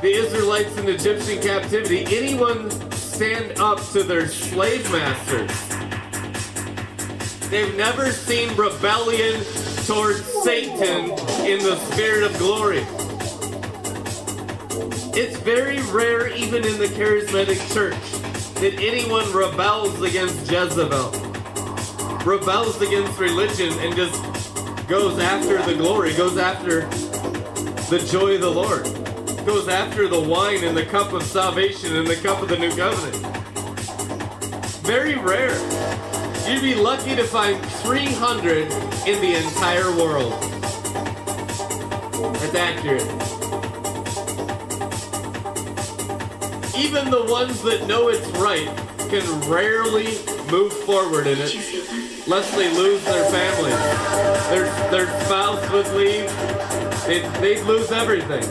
the 0.00 0.10
Israelites 0.12 0.76
in 0.76 0.88
Egyptian 0.88 1.40
captivity, 1.40 2.04
anyone 2.16 2.68
stand 2.90 3.60
up 3.60 3.80
to 3.92 4.02
their 4.02 4.26
slave 4.26 4.90
masters. 4.90 5.52
They've 7.48 7.76
never 7.76 8.10
seen 8.10 8.48
rebellion 8.56 9.40
towards 9.86 10.24
Satan 10.42 11.10
in 11.46 11.62
the 11.62 11.78
spirit 11.92 12.24
of 12.24 12.36
glory. 12.38 12.84
It's 15.16 15.38
very 15.38 15.80
rare, 15.92 16.26
even 16.26 16.64
in 16.64 16.76
the 16.80 16.86
charismatic 16.86 17.72
church 17.72 18.19
that 18.60 18.74
anyone 18.78 19.24
rebels 19.32 20.02
against 20.02 20.50
Jezebel, 20.50 21.10
rebels 22.26 22.82
against 22.82 23.18
religion, 23.18 23.72
and 23.78 23.96
just 23.96 24.22
goes 24.86 25.18
after 25.18 25.62
the 25.62 25.74
glory, 25.74 26.14
goes 26.14 26.36
after 26.36 26.80
the 27.88 28.06
joy 28.10 28.34
of 28.34 28.42
the 28.42 28.50
Lord, 28.50 28.84
goes 29.46 29.68
after 29.68 30.08
the 30.08 30.20
wine 30.20 30.62
and 30.62 30.76
the 30.76 30.84
cup 30.84 31.14
of 31.14 31.22
salvation 31.22 31.96
and 31.96 32.06
the 32.06 32.16
cup 32.16 32.42
of 32.42 32.50
the 32.50 32.58
new 32.58 32.70
covenant. 32.76 33.16
Very 34.84 35.14
rare. 35.16 35.56
You'd 36.46 36.60
be 36.60 36.74
lucky 36.74 37.16
to 37.16 37.24
find 37.24 37.64
300 37.64 38.64
in 39.06 39.20
the 39.22 39.36
entire 39.36 39.90
world. 39.96 40.32
That's 42.34 42.54
accurate. 42.54 43.29
Even 46.80 47.10
the 47.10 47.24
ones 47.24 47.62
that 47.62 47.86
know 47.86 48.08
it's 48.08 48.26
right 48.38 48.66
can 49.10 49.50
rarely 49.50 50.06
move 50.50 50.72
forward 50.72 51.26
in 51.26 51.36
it 51.38 52.00
lest 52.26 52.54
they 52.54 52.72
lose 52.74 53.04
their 53.04 53.30
family. 53.30 53.70
Their, 54.50 54.90
their 54.90 55.24
spouse 55.24 55.68
would 55.70 55.88
leave. 55.94 56.30
They'd, 57.06 57.24
they'd 57.40 57.62
lose 57.64 57.90
everything. 57.90 58.44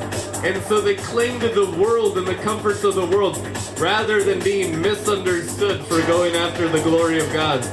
And 0.43 0.61
so 0.63 0.79
they 0.81 0.95
cling 0.95 1.39
to 1.39 1.49
the 1.49 1.71
world 1.71 2.17
and 2.17 2.27
the 2.27 2.35
comforts 2.35 2.83
of 2.83 2.95
the 2.95 3.05
world 3.05 3.37
rather 3.79 4.23
than 4.23 4.39
being 4.41 4.81
misunderstood 4.81 5.85
for 5.85 6.01
going 6.01 6.35
after 6.35 6.67
the 6.67 6.81
glory 6.81 7.19
of 7.19 7.31
God. 7.31 7.63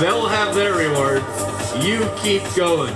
They'll 0.00 0.28
have 0.28 0.54
their 0.54 0.74
rewards. 0.74 1.24
You 1.84 2.08
keep 2.22 2.42
going. 2.54 2.94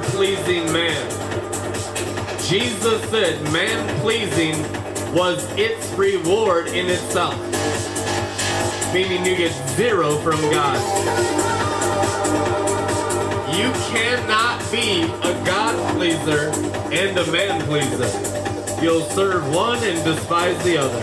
Pleasing 0.00 0.72
man. 0.72 1.10
Jesus 2.40 3.02
said 3.10 3.42
man 3.52 4.00
pleasing 4.00 4.60
was 5.14 5.44
its 5.56 5.90
reward 5.92 6.66
in 6.68 6.86
itself, 6.86 7.34
meaning 8.92 9.24
you 9.24 9.36
get 9.36 9.52
zero 9.76 10.16
from 10.18 10.40
God. 10.50 10.78
You 13.56 13.70
cannot 13.94 14.60
be 14.72 15.04
a 15.04 15.44
God 15.46 15.96
pleaser 15.96 16.50
and 16.92 17.16
a 17.18 17.30
man 17.30 17.60
pleaser. 17.62 18.82
You'll 18.82 19.08
serve 19.10 19.54
one 19.54 19.82
and 19.84 20.04
despise 20.04 20.62
the 20.64 20.78
other. 20.78 20.98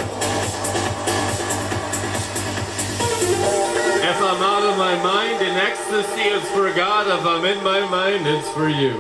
If 4.04 4.18
I'm 4.18 4.42
out 4.44 4.64
of 4.64 4.78
my 4.78 5.02
mind 5.02 5.42
ecstasy 5.72 6.28
is 6.28 6.44
for 6.52 6.70
God, 6.74 7.08
if 7.08 7.26
I'm 7.26 7.46
in 7.46 7.64
my 7.64 7.80
mind, 7.90 8.28
it's 8.28 8.50
for 8.52 8.68
you. 8.68 8.92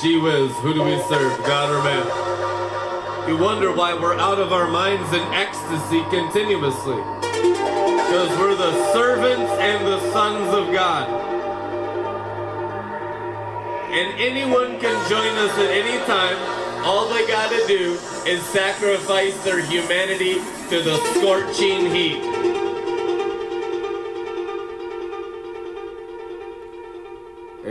Gee 0.00 0.20
whiz, 0.20 0.52
who 0.58 0.72
do 0.72 0.84
we 0.84 0.96
serve, 1.08 1.36
God 1.44 1.68
or 1.74 1.82
man? 1.82 3.28
You 3.28 3.36
wonder 3.36 3.72
why 3.72 3.94
we're 3.94 4.14
out 4.14 4.38
of 4.38 4.52
our 4.52 4.68
minds 4.68 5.12
in 5.12 5.22
ecstasy 5.34 6.00
continuously. 6.10 7.02
Because 7.26 8.30
we're 8.38 8.54
the 8.54 8.92
servants 8.92 9.50
and 9.58 9.84
the 9.84 9.98
sons 10.12 10.46
of 10.54 10.72
God. 10.72 11.08
And 13.90 14.20
anyone 14.20 14.78
can 14.78 15.10
join 15.10 15.34
us 15.42 15.58
at 15.58 15.70
any 15.70 15.98
time. 16.06 16.38
All 16.84 17.08
they 17.08 17.26
gotta 17.26 17.66
do 17.66 17.98
is 18.26 18.40
sacrifice 18.46 19.36
their 19.42 19.60
humanity 19.60 20.34
to 20.70 20.82
the 20.82 20.98
scorching 21.14 21.90
heat. 21.90 22.51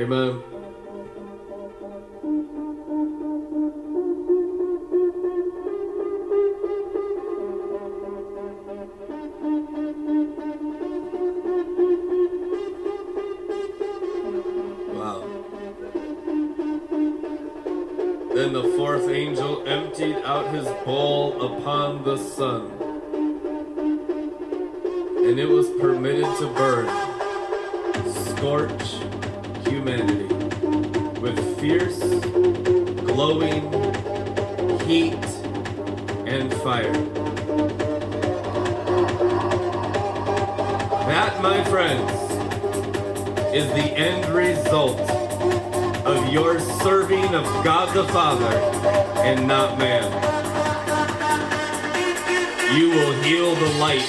Amen. 0.02 0.42
Wow. 14.96 15.24
Then 18.34 18.54
the 18.54 18.74
fourth 18.76 19.08
angel 19.08 19.64
emptied 19.68 20.16
out 20.26 20.52
his 20.52 20.66
bowl 20.84 21.40
upon 21.44 22.04
the 22.04 22.18
sun, 22.18 22.72
Father 48.12 48.58
and 49.22 49.48
not 49.48 49.78
man. 49.78 50.04
You 52.76 52.90
will 52.90 53.14
heal 53.24 53.56
the 53.56 53.74
light. 53.80 54.08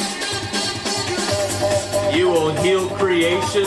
You 2.15 2.29
will 2.29 2.53
heal 2.63 2.89
creation 2.91 3.67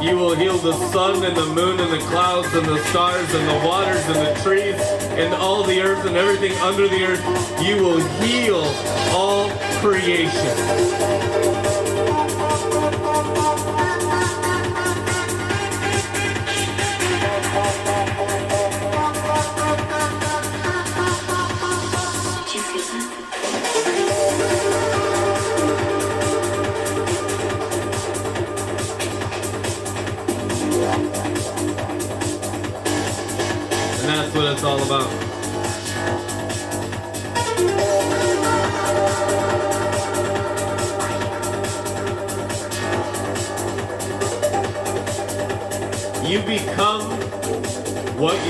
you 0.00 0.16
will 0.16 0.36
heal 0.36 0.56
the 0.58 0.74
sun 0.90 1.24
and 1.24 1.36
the 1.36 1.46
moon 1.46 1.80
and 1.80 1.92
the 1.92 1.98
clouds 2.06 2.54
and 2.54 2.64
the 2.64 2.78
stars 2.84 3.34
and 3.34 3.48
the 3.48 3.66
waters 3.66 4.04
and 4.06 4.14
the 4.14 4.40
trees 4.44 4.80
and 5.18 5.34
all 5.34 5.64
the 5.64 5.80
earth 5.80 6.06
and 6.06 6.16
everything 6.16 6.52
under 6.58 6.86
the 6.86 7.04
earth. 7.04 7.60
You 7.60 7.82
will 7.82 8.00
heal 8.20 8.62
all 9.10 9.50
creation. 9.80 11.77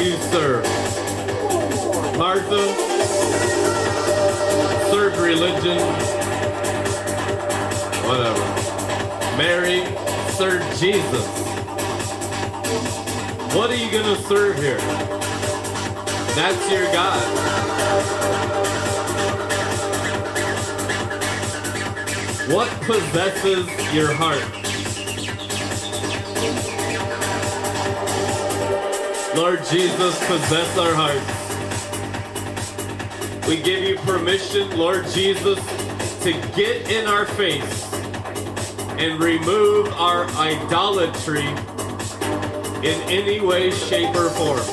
You 0.02 0.16
serve. 0.30 0.64
Martha 2.16 2.74
served 4.90 5.18
religion, 5.18 5.78
whatever. 8.06 8.44
Mary 9.36 9.84
served 10.32 10.64
Jesus. 10.78 11.26
What 13.54 13.70
are 13.70 13.76
you 13.76 13.90
going 13.90 14.16
to 14.16 14.22
serve 14.22 14.56
here? 14.56 14.78
That's 16.36 16.70
your 16.70 16.84
God. 16.92 17.22
What 22.52 22.70
possesses 22.82 23.94
your 23.94 24.12
heart? 24.12 24.57
Lord 29.38 29.64
Jesus, 29.66 30.18
possess 30.26 30.76
our 30.78 30.92
hearts. 30.92 31.24
We 33.46 33.62
give 33.62 33.84
you 33.84 33.96
permission, 33.98 34.76
Lord 34.76 35.06
Jesus, 35.06 35.60
to 36.24 36.32
get 36.56 36.90
in 36.90 37.06
our 37.06 37.24
face 37.24 37.94
and 38.98 39.22
remove 39.22 39.92
our 39.92 40.26
idolatry 40.30 41.46
in 42.84 43.00
any 43.08 43.38
way, 43.38 43.70
shape, 43.70 44.12
or 44.16 44.28
form. 44.30 44.66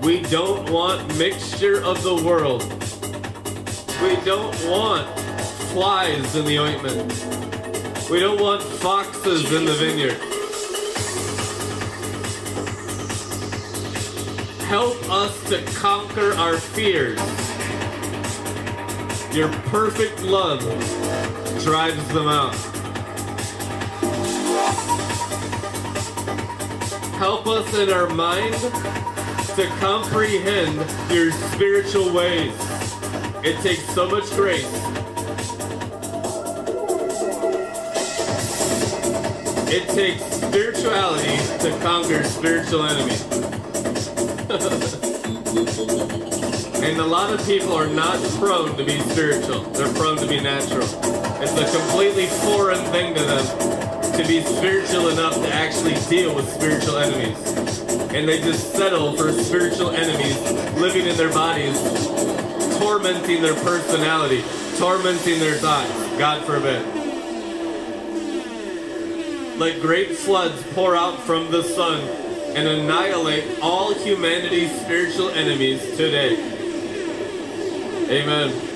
We 0.00 0.22
don't 0.22 0.70
want 0.70 1.18
mixture 1.18 1.84
of 1.84 2.02
the 2.02 2.14
world. 2.14 2.62
We 4.02 4.16
don't 4.24 4.56
want 4.66 5.06
flies 5.74 6.34
in 6.34 6.46
the 6.46 6.58
ointment. 6.58 7.12
We 8.10 8.20
don't 8.20 8.40
want 8.40 8.62
foxes 8.62 9.52
in 9.52 9.66
the 9.66 9.74
vineyard. 9.74 10.27
Help 14.68 15.02
us 15.08 15.48
to 15.48 15.62
conquer 15.80 16.34
our 16.34 16.58
fears. 16.58 17.18
Your 19.34 19.48
perfect 19.70 20.22
love 20.22 20.60
drives 21.64 22.06
them 22.08 22.28
out. 22.28 22.54
Help 27.16 27.46
us 27.46 27.78
in 27.78 27.88
our 27.90 28.10
mind 28.10 28.52
to 29.56 29.66
comprehend 29.80 30.76
your 31.10 31.32
spiritual 31.32 32.12
ways. 32.12 32.52
It 33.42 33.58
takes 33.62 33.88
so 33.94 34.06
much 34.06 34.28
grace. 34.32 34.70
It 39.70 39.88
takes 39.94 40.22
spirituality 40.24 41.38
to 41.60 41.78
conquer 41.82 42.22
spiritual 42.24 42.82
enemies. 42.82 43.37
And 44.50 44.60
a 46.98 47.04
lot 47.04 47.30
of 47.30 47.44
people 47.44 47.74
are 47.74 47.86
not 47.86 48.18
prone 48.38 48.74
to 48.78 48.84
be 48.84 48.98
spiritual. 49.00 49.60
They're 49.60 49.92
prone 49.92 50.16
to 50.18 50.26
be 50.26 50.40
natural. 50.40 50.88
It's 51.42 51.52
a 51.52 51.70
completely 51.78 52.24
foreign 52.26 52.82
thing 52.86 53.14
to 53.14 53.22
them 53.22 53.44
to 54.16 54.26
be 54.26 54.40
spiritual 54.40 55.10
enough 55.10 55.34
to 55.34 55.52
actually 55.52 55.96
deal 56.08 56.34
with 56.34 56.48
spiritual 56.48 56.96
enemies. 56.96 57.36
And 58.14 58.26
they 58.26 58.40
just 58.40 58.72
settle 58.72 59.14
for 59.16 59.32
spiritual 59.32 59.90
enemies 59.90 60.40
living 60.80 61.04
in 61.06 61.14
their 61.18 61.32
bodies, 61.32 61.78
tormenting 62.78 63.42
their 63.42 63.54
personality, 63.62 64.42
tormenting 64.78 65.40
their 65.40 65.56
thoughts. 65.56 65.92
God 66.16 66.42
forbid. 66.46 66.86
Let 69.58 69.82
great 69.82 70.16
floods 70.16 70.62
pour 70.72 70.96
out 70.96 71.20
from 71.20 71.50
the 71.50 71.62
sun 71.62 72.27
and 72.56 72.68
annihilate 72.68 73.60
all 73.60 73.94
humanity's 73.94 74.70
spiritual 74.80 75.30
enemies 75.30 75.80
today. 75.96 76.36
Amen. 78.10 78.67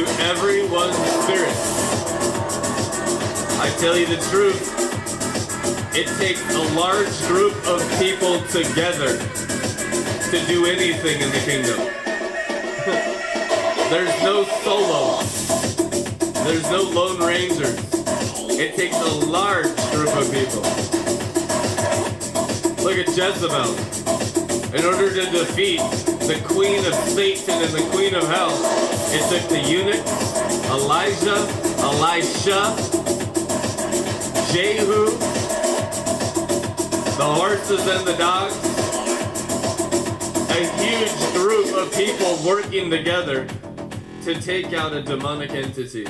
Into 0.00 0.22
everyone's 0.22 0.96
spirit. 0.96 1.54
I 3.60 3.74
tell 3.78 3.96
you 3.96 4.06
the 4.06 4.16
truth, 4.30 4.74
it 5.94 6.06
takes 6.18 6.42
a 6.54 6.74
large 6.74 7.18
group 7.26 7.54
of 7.66 7.80
people 7.98 8.40
together 8.46 9.18
to 9.18 10.46
do 10.46 10.66
anything 10.66 11.20
in 11.20 11.30
the 11.30 11.42
kingdom. 11.44 11.78
There's 13.90 14.22
no 14.22 14.44
solo. 14.62 15.22
There's 16.44 16.70
no 16.70 16.82
lone 16.82 17.20
rangers. 17.20 17.78
It 18.58 18.76
takes 18.76 18.96
a 18.96 19.26
large 19.26 19.76
group 19.92 20.14
of 20.16 20.32
people. 20.32 20.62
Look 22.82 22.96
at 22.96 23.08
Jezebel 23.08 23.74
in 24.74 24.84
order 24.84 25.10
to 25.12 25.30
defeat 25.30 26.09
the 26.26 26.40
queen 26.46 26.84
of 26.84 26.94
Satan 26.94 27.62
and 27.62 27.72
the 27.72 27.88
queen 27.90 28.14
of 28.14 28.26
hell. 28.28 28.50
It 29.12 29.22
took 29.28 29.48
the 29.48 29.60
eunuch, 29.60 30.04
Elijah, 30.70 31.40
Elisha, 31.82 32.76
Jehu, 34.52 35.06
the 37.16 37.24
horses 37.24 37.86
and 37.86 38.06
the 38.06 38.16
dogs, 38.16 38.56
a 40.50 40.66
huge 40.80 41.32
group 41.32 41.74
of 41.76 41.92
people 41.94 42.38
working 42.44 42.90
together 42.90 43.46
to 44.24 44.40
take 44.40 44.72
out 44.72 44.92
a 44.92 45.02
demonic 45.02 45.50
entity. 45.50 46.06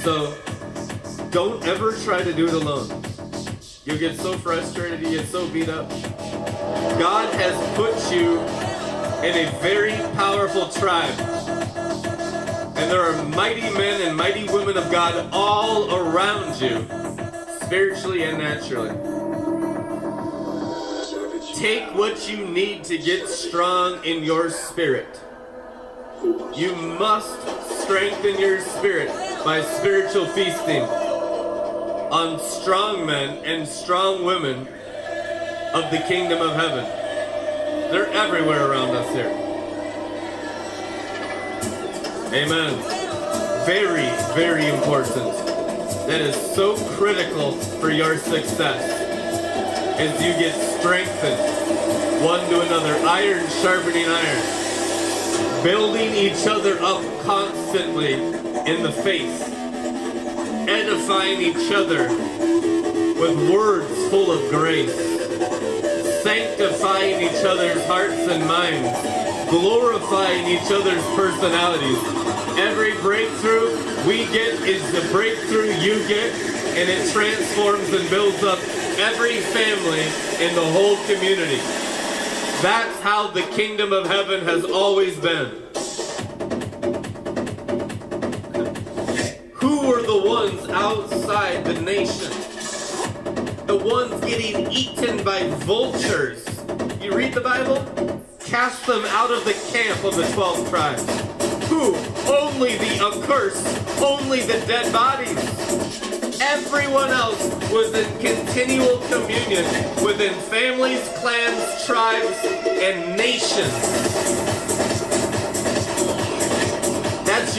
So, 0.00 0.34
don't 1.30 1.62
ever 1.66 1.92
try 1.92 2.22
to 2.22 2.32
do 2.32 2.46
it 2.46 2.54
alone. 2.54 3.02
You 3.84 3.98
get 3.98 4.16
so 4.16 4.36
frustrated, 4.38 5.00
you 5.00 5.10
get 5.10 5.26
so 5.26 5.48
beat 5.48 5.68
up. 5.68 5.90
God 6.98 7.32
has 7.34 7.76
put 7.76 7.94
you 8.12 8.40
in 9.22 9.46
a 9.46 9.58
very 9.60 9.92
powerful 10.16 10.68
tribe. 10.68 11.16
And 12.76 12.90
there 12.90 13.00
are 13.00 13.22
mighty 13.28 13.60
men 13.60 14.02
and 14.02 14.16
mighty 14.16 14.48
women 14.48 14.76
of 14.76 14.90
God 14.90 15.28
all 15.32 15.94
around 15.94 16.60
you, 16.60 16.88
spiritually 17.60 18.24
and 18.24 18.38
naturally. 18.38 18.90
Take 21.54 21.94
what 21.94 22.28
you 22.28 22.44
need 22.44 22.82
to 22.84 22.98
get 22.98 23.28
strong 23.28 24.02
in 24.04 24.24
your 24.24 24.50
spirit. 24.50 25.20
You 26.52 26.74
must 26.74 27.38
strengthen 27.82 28.40
your 28.40 28.60
spirit 28.60 29.08
by 29.44 29.62
spiritual 29.62 30.26
feasting 30.26 30.82
on 30.82 32.40
strong 32.40 33.06
men 33.06 33.44
and 33.44 33.68
strong 33.68 34.24
women 34.24 34.66
of 35.74 35.90
the 35.90 35.98
kingdom 36.08 36.40
of 36.40 36.56
heaven. 36.56 36.84
They're 37.90 38.10
everywhere 38.12 38.70
around 38.70 38.96
us 38.96 39.12
here. 39.14 39.30
Amen. 42.32 42.74
Very, 43.66 44.08
very 44.34 44.66
important. 44.68 45.34
that 46.06 46.20
is 46.22 46.34
so 46.54 46.74
critical 46.96 47.52
for 47.52 47.90
your 47.90 48.16
success 48.16 48.82
as 49.98 50.12
you 50.22 50.32
get 50.34 50.54
strengthened 50.78 51.58
one 52.22 52.40
to 52.50 52.60
another, 52.60 52.94
iron 53.06 53.46
sharpening 53.62 54.06
iron, 54.06 55.62
building 55.62 56.14
each 56.14 56.46
other 56.46 56.78
up 56.80 57.02
constantly 57.24 58.14
in 58.14 58.82
the 58.82 58.90
faith, 58.90 59.42
edifying 60.68 61.40
each 61.40 61.70
other 61.72 62.08
with 63.20 63.50
words 63.50 63.86
full 64.08 64.32
of 64.32 64.50
grace, 64.50 64.96
sanctifying 66.22 67.22
each 67.22 67.44
other's 67.44 67.84
hearts 67.86 68.26
and 68.28 68.44
minds, 68.46 68.90
glorifying 69.50 70.46
each 70.46 70.70
other's 70.70 71.04
personalities. 71.14 71.98
Every 72.58 72.94
breakthrough 73.00 73.76
we 74.06 74.26
get 74.26 74.60
is 74.66 74.82
the 74.92 75.06
breakthrough 75.12 75.72
you 75.74 76.06
get, 76.08 76.32
and 76.76 76.88
it 76.88 77.12
transforms 77.12 77.92
and 77.92 78.08
builds 78.10 78.42
up 78.42 78.58
every 78.98 79.40
family 79.40 80.02
in 80.44 80.54
the 80.54 80.66
whole 80.72 80.96
community. 81.06 81.60
That's 82.62 83.00
how 83.00 83.28
the 83.28 83.42
kingdom 83.42 83.92
of 83.92 84.06
heaven 84.06 84.44
has 84.44 84.64
always 84.64 85.16
been. 85.18 85.48
Who 89.54 89.88
were 89.88 90.02
the 90.02 90.22
ones 90.26 90.68
outside 90.68 91.64
the 91.64 91.80
nation? 91.80 92.47
The 93.68 93.76
ones 93.76 94.18
getting 94.24 94.72
eaten 94.72 95.22
by 95.22 95.46
vultures. 95.66 96.42
You 97.02 97.14
read 97.14 97.34
the 97.34 97.42
Bible? 97.42 97.84
Cast 98.40 98.86
them 98.86 99.04
out 99.08 99.30
of 99.30 99.44
the 99.44 99.52
camp 99.70 100.02
of 100.04 100.16
the 100.16 100.26
12 100.32 100.70
tribes. 100.70 101.02
Who? 101.68 101.94
Only 102.32 102.78
the 102.78 102.98
accursed, 102.98 104.00
only 104.00 104.40
the 104.40 104.58
dead 104.66 104.90
bodies. 104.90 105.36
Everyone 106.40 107.10
else 107.10 107.44
was 107.70 107.92
in 107.92 108.10
continual 108.18 109.00
communion 109.08 109.66
within 110.02 110.32
families, 110.48 111.06
clans, 111.18 111.84
tribes, 111.84 112.38
and 112.64 113.18
nations. 113.18 114.87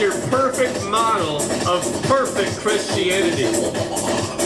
Your 0.00 0.12
perfect 0.30 0.82
model 0.86 1.42
of 1.68 2.02
perfect 2.04 2.56
Christianity. 2.60 3.44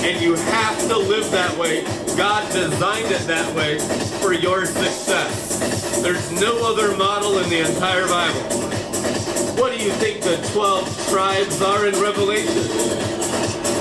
And 0.04 0.20
you 0.20 0.34
have 0.34 0.76
to 0.88 0.98
live 0.98 1.30
that 1.30 1.56
way. 1.56 1.84
God 2.16 2.52
designed 2.52 3.06
it 3.12 3.24
that 3.28 3.54
way 3.54 3.78
for 4.20 4.32
your 4.32 4.66
success. 4.66 6.02
There's 6.02 6.32
no 6.32 6.68
other 6.68 6.96
model 6.96 7.38
in 7.38 7.48
the 7.50 7.60
entire 7.60 8.08
Bible. 8.08 8.40
What 9.56 9.70
do 9.70 9.78
you 9.78 9.92
think 9.92 10.22
the 10.22 10.36
12 10.52 11.08
tribes 11.10 11.62
are 11.62 11.86
in 11.86 11.94
Revelation? 12.02 12.64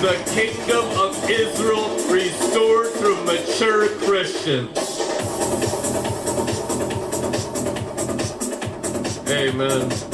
The 0.03 0.21
kingdom 0.31 0.85
of 0.99 1.27
Israel 1.27 1.89
restored 2.07 2.91
through 2.91 3.23
mature 3.25 3.89
Christians. 3.97 4.77
Amen. 9.27 10.12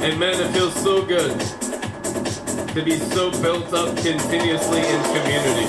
Amen. 0.00 0.40
It 0.40 0.52
feels 0.52 0.74
so 0.74 1.04
good 1.04 1.36
to 2.68 2.82
be 2.84 2.96
so 2.98 3.32
built 3.42 3.74
up 3.74 3.96
continuously 3.96 4.78
in 4.78 5.02
community. 5.02 5.66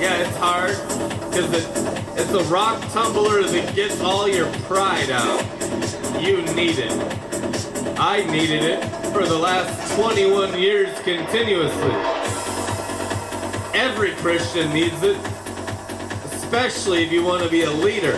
Yeah, 0.00 0.18
it's 0.18 0.36
hard 0.36 0.76
because 1.28 1.52
it, 1.52 2.20
it's 2.20 2.30
a 2.30 2.44
rock 2.44 2.80
tumbler 2.92 3.42
that 3.42 3.74
gets 3.74 4.00
all 4.00 4.28
your 4.28 4.46
pride 4.62 5.10
out. 5.10 5.42
You 6.22 6.42
need 6.54 6.78
it. 6.78 6.92
I 7.98 8.24
needed 8.30 8.62
it 8.62 8.84
for 9.12 9.26
the 9.26 9.36
last 9.36 9.96
21 9.96 10.60
years 10.60 10.96
continuously. 11.00 11.90
Every 13.74 14.12
Christian 14.12 14.72
needs 14.72 15.02
it, 15.02 15.16
especially 16.32 17.02
if 17.02 17.10
you 17.10 17.24
want 17.24 17.42
to 17.42 17.48
be 17.48 17.62
a 17.62 17.72
leader. 17.72 18.16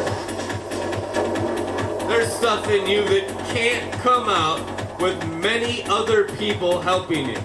There's 2.08 2.30
stuff 2.30 2.68
in 2.68 2.86
you 2.86 3.04
that 3.04 3.26
can't 3.54 3.90
come 4.02 4.28
out 4.28 4.77
with 5.00 5.22
many 5.40 5.84
other 5.84 6.24
people 6.36 6.80
helping 6.80 7.26
you. 7.28 7.38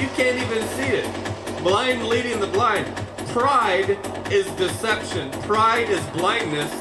You 0.00 0.08
can't 0.14 0.36
even 0.36 0.66
see 0.68 0.88
it. 0.88 1.62
Blind 1.62 2.04
leading 2.04 2.40
the 2.40 2.46
blind. 2.46 2.86
Pride 3.28 3.98
is 4.30 4.46
deception. 4.52 5.30
Pride 5.42 5.88
is 5.88 6.04
blindness. 6.06 6.72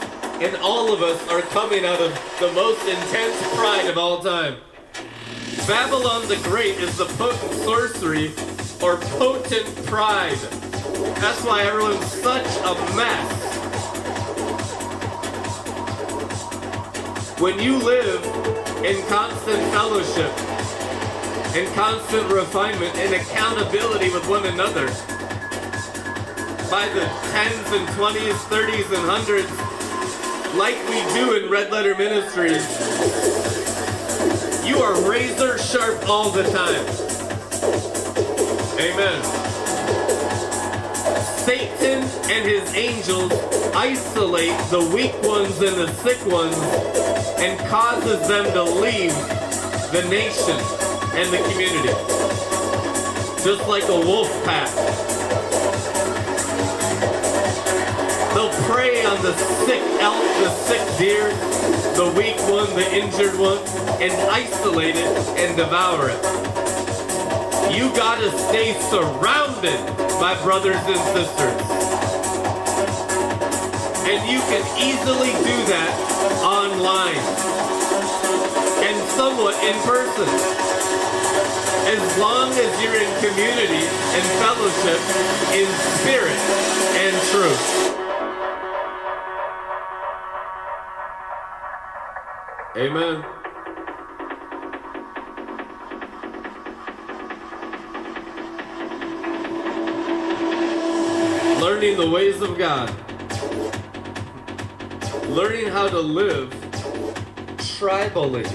And 0.41 0.55
all 0.57 0.93
of 0.93 1.01
us 1.01 1.25
are 1.29 1.41
coming 1.41 1.85
out 1.85 2.01
of 2.01 2.11
the 2.39 2.51
most 2.51 2.81
intense 2.88 3.35
pride 3.55 3.88
of 3.88 3.97
all 3.97 4.21
time. 4.21 4.57
Babylon 5.65 6.27
the 6.27 6.39
Great 6.43 6.77
is 6.77 6.97
the 6.97 7.05
potent 7.05 7.53
sorcery 7.53 8.31
or 8.81 8.97
potent 9.17 9.65
pride. 9.85 10.38
That's 11.19 11.43
why 11.43 11.63
everyone's 11.63 12.05
such 12.05 12.45
a 12.45 12.73
mess. 12.95 13.43
When 17.39 17.59
you 17.59 17.77
live 17.77 18.66
in 18.85 19.03
constant 19.07 19.61
fellowship, 19.73 20.31
in 21.55 21.71
constant 21.73 22.31
refinement, 22.31 22.95
in 22.97 23.13
accountability 23.15 24.09
with 24.11 24.27
one 24.29 24.45
another, 24.45 24.87
by 26.69 26.87
the 26.89 27.05
tens 27.31 27.71
and 27.71 27.87
twenties, 27.95 28.35
thirties, 28.43 28.85
and 28.91 29.03
hundreds, 29.05 29.49
like 30.55 30.77
we 30.89 31.01
do 31.13 31.33
in 31.33 31.49
Red 31.49 31.71
Letter 31.71 31.95
Ministries, 31.95 32.63
you 34.67 34.77
are 34.79 35.09
razor 35.09 35.57
sharp 35.57 36.07
all 36.07 36.29
the 36.29 36.43
time. 36.43 36.85
Amen. 38.79 39.23
Satan 41.45 42.03
and 42.29 42.45
his 42.45 42.75
angels 42.75 43.31
isolate 43.73 44.57
the 44.69 44.91
weak 44.93 45.19
ones 45.23 45.61
and 45.61 45.75
the 45.77 45.87
sick 45.93 46.23
ones 46.27 46.55
and 47.39 47.59
causes 47.68 48.27
them 48.27 48.45
to 48.53 48.64
leave 48.64 49.14
the 49.91 50.03
nation 50.09 50.57
and 51.15 51.31
the 51.31 51.38
community. 51.49 51.93
Just 53.43 53.68
like 53.68 53.84
a 53.84 53.99
wolf 53.99 54.30
pack. 54.43 54.68
They'll 58.34 58.53
prey 58.65 59.05
on 59.05 59.22
the 59.22 59.35
sick 59.65 59.81
elk, 59.99 60.22
the 60.43 60.49
sick 60.49 60.97
deer, 60.97 61.30
the 61.95 62.14
weak 62.18 62.38
one, 62.49 62.69
the 62.76 62.88
injured 62.93 63.39
one, 63.39 63.59
and 64.01 64.11
isolate 64.30 64.95
it 64.95 65.05
and 65.39 65.55
devour 65.55 66.09
it. 66.09 66.23
You 67.76 67.89
gotta 67.95 68.31
stay 68.38 68.73
surrounded 68.89 69.80
by 70.19 70.39
brothers 70.43 70.76
and 70.76 70.99
sisters. 71.15 71.76
And 74.07 74.23
you 74.31 74.39
can 74.39 74.63
easily 74.79 75.34
do 75.43 75.57
that 75.67 75.91
online 76.41 77.19
and 78.88 79.09
somewhat 79.09 79.55
in 79.65 79.75
person. 79.84 80.29
As 81.89 82.17
long 82.17 82.51
as 82.51 82.71
you're 82.81 82.95
in 82.95 83.11
community 83.19 83.84
and 84.15 84.23
fellowship 84.39 84.99
in 85.51 85.67
spirit 85.99 86.39
and 87.03 87.15
truth. 87.31 87.88
Amen. 92.77 93.25
Learning 101.59 101.97
the 101.97 102.09
ways 102.09 102.41
of 102.41 102.57
God. 102.57 103.06
Learning 105.29 105.67
how 105.67 105.89
to 105.89 105.99
live 105.99 106.49
tribally. 107.57 108.45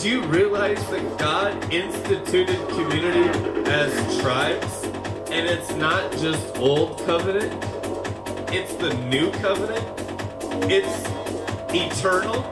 Do 0.00 0.08
you 0.08 0.22
realize 0.22 0.84
that 0.90 1.18
God 1.18 1.72
instituted 1.72 2.58
community 2.68 3.70
as 3.70 4.20
tribes? 4.20 4.84
And 5.30 5.46
it's 5.46 5.70
not 5.74 6.10
just 6.12 6.56
old 6.56 6.98
covenant, 7.04 7.52
it's 8.52 8.74
the 8.76 8.94
new 8.94 9.30
covenant. 9.32 9.84
It's 10.70 11.04
eternal. 11.74 12.42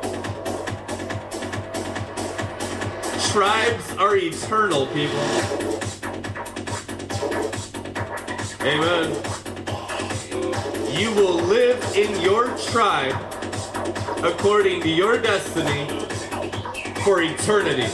Tribes 3.32 3.96
are 3.96 4.16
eternal, 4.16 4.86
people. 4.88 5.74
Amen. 8.60 9.43
You 10.96 11.12
will 11.12 11.34
live 11.34 11.82
in 11.96 12.20
your 12.20 12.56
tribe 12.56 13.16
according 14.22 14.80
to 14.82 14.88
your 14.88 15.18
destiny 15.20 15.88
for 17.02 17.20
eternity. 17.20 17.90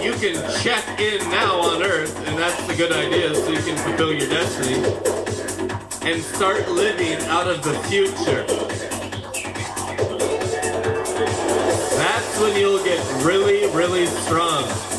You 0.00 0.12
can 0.14 0.36
check 0.62 1.00
in 1.00 1.18
now 1.30 1.60
on 1.60 1.82
earth, 1.82 2.16
and 2.28 2.38
that's 2.38 2.68
a 2.68 2.76
good 2.76 2.92
idea 2.92 3.34
so 3.34 3.50
you 3.50 3.58
can 3.58 3.76
fulfill 3.76 4.12
your 4.12 4.28
destiny 4.28 4.84
and 6.08 6.22
start 6.22 6.68
living 6.68 7.20
out 7.26 7.48
of 7.48 7.64
the 7.64 7.74
future. 7.88 8.46
That's 11.96 12.40
when 12.40 12.56
you'll 12.56 12.84
get 12.84 13.24
really, 13.24 13.66
really 13.76 14.06
strong. 14.06 14.91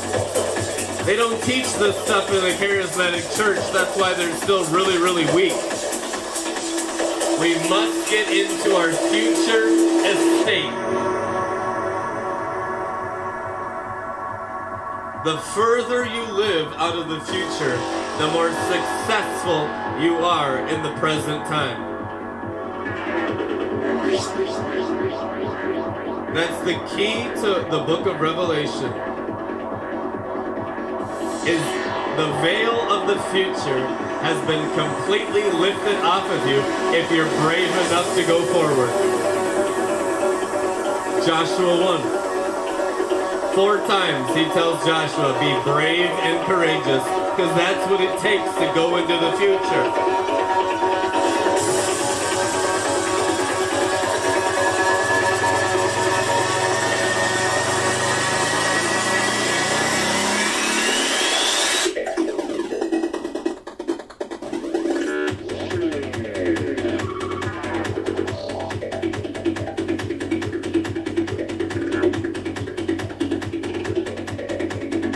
They 1.05 1.17
don't 1.17 1.43
teach 1.43 1.65
this 1.73 1.97
stuff 2.05 2.29
in 2.29 2.37
a 2.37 2.55
charismatic 2.55 3.35
church. 3.35 3.59
That's 3.73 3.97
why 3.97 4.13
they're 4.13 4.33
still 4.37 4.63
really, 4.71 4.97
really 4.97 5.25
weak. 5.35 5.51
We 7.41 7.55
must 7.67 8.09
get 8.09 8.29
into 8.31 8.73
our 8.77 8.93
future 8.93 9.67
estate. 10.07 10.71
The 15.25 15.37
further 15.53 16.05
you 16.05 16.23
live 16.31 16.71
out 16.77 16.97
of 16.97 17.09
the 17.09 17.19
future, 17.19 17.75
the 18.19 18.29
more 18.31 18.49
successful 18.71 19.67
you 20.01 20.15
are 20.19 20.65
in 20.69 20.83
the 20.83 20.93
present 21.01 21.45
time. 21.47 21.91
That's 26.33 26.59
the 26.63 26.75
key 26.95 27.23
to 27.41 27.67
the 27.69 27.83
book 27.85 28.05
of 28.05 28.21
Revelation. 28.21 29.12
Is 31.45 31.59
the 32.15 32.31
veil 32.39 32.79
of 32.89 33.05
the 33.05 33.19
future 33.33 33.85
has 34.23 34.39
been 34.47 34.63
completely 34.79 35.43
lifted 35.51 35.97
off 35.97 36.23
of 36.29 36.47
you 36.47 36.61
if 36.95 37.11
you're 37.11 37.27
brave 37.43 37.67
enough 37.67 38.15
to 38.15 38.23
go 38.23 38.41
forward. 38.53 38.87
Joshua 41.27 41.75
1. 43.51 43.55
Four 43.55 43.79
times 43.79 44.33
he 44.33 44.45
tells 44.55 44.85
Joshua, 44.85 45.37
be 45.41 45.51
brave 45.69 46.09
and 46.23 46.45
courageous, 46.47 47.03
because 47.35 47.53
that's 47.59 47.91
what 47.91 47.99
it 47.99 48.17
takes 48.19 48.49
to 48.55 48.71
go 48.73 48.95
into 48.95 49.13
the 49.13 49.31
future. 49.33 50.22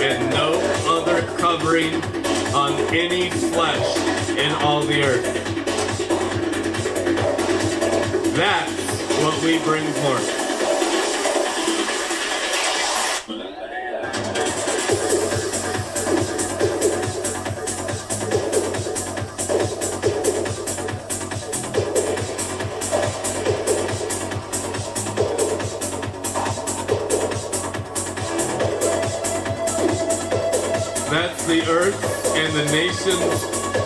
and 0.00 0.30
no 0.30 0.60
other 0.86 1.22
covering 1.38 1.94
on 2.54 2.72
any 2.94 3.30
flesh 3.30 3.96
in 4.30 4.52
all 4.62 4.82
the 4.82 5.02
earth. 5.02 5.24
That's 8.36 9.22
what 9.22 9.42
we 9.42 9.58
bring 9.64 9.84
forth. 9.94 10.37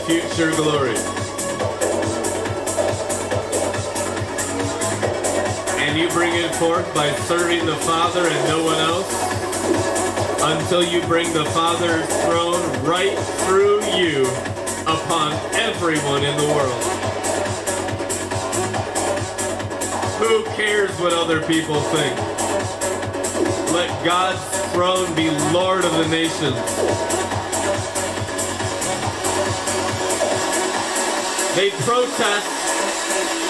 Future 0.06 0.50
glory. 0.52 0.96
And 5.78 5.98
you 5.98 6.08
bring 6.08 6.34
it 6.34 6.52
forth 6.56 6.92
by 6.94 7.12
serving 7.26 7.66
the 7.66 7.76
Father 7.76 8.26
and 8.26 8.48
no 8.48 8.64
one 8.64 8.78
else 8.78 9.32
until 10.42 10.82
you 10.82 11.00
bring 11.02 11.32
the 11.32 11.44
Father's 11.46 12.06
throne 12.24 12.62
right 12.84 13.16
through 13.46 13.84
you 13.94 14.26
upon 14.82 15.32
everyone 15.54 16.24
in 16.24 16.36
the 16.36 16.46
world. 16.46 16.82
Who 20.18 20.44
cares 20.56 20.90
what 20.98 21.12
other 21.12 21.40
people 21.46 21.80
think? 21.80 22.16
Let 23.72 24.04
God's 24.04 24.40
throne 24.72 25.14
be 25.14 25.30
Lord 25.52 25.84
of 25.84 25.92
the 25.92 26.08
nations. 26.08 27.11
They 31.54 31.68
protest 31.70 32.46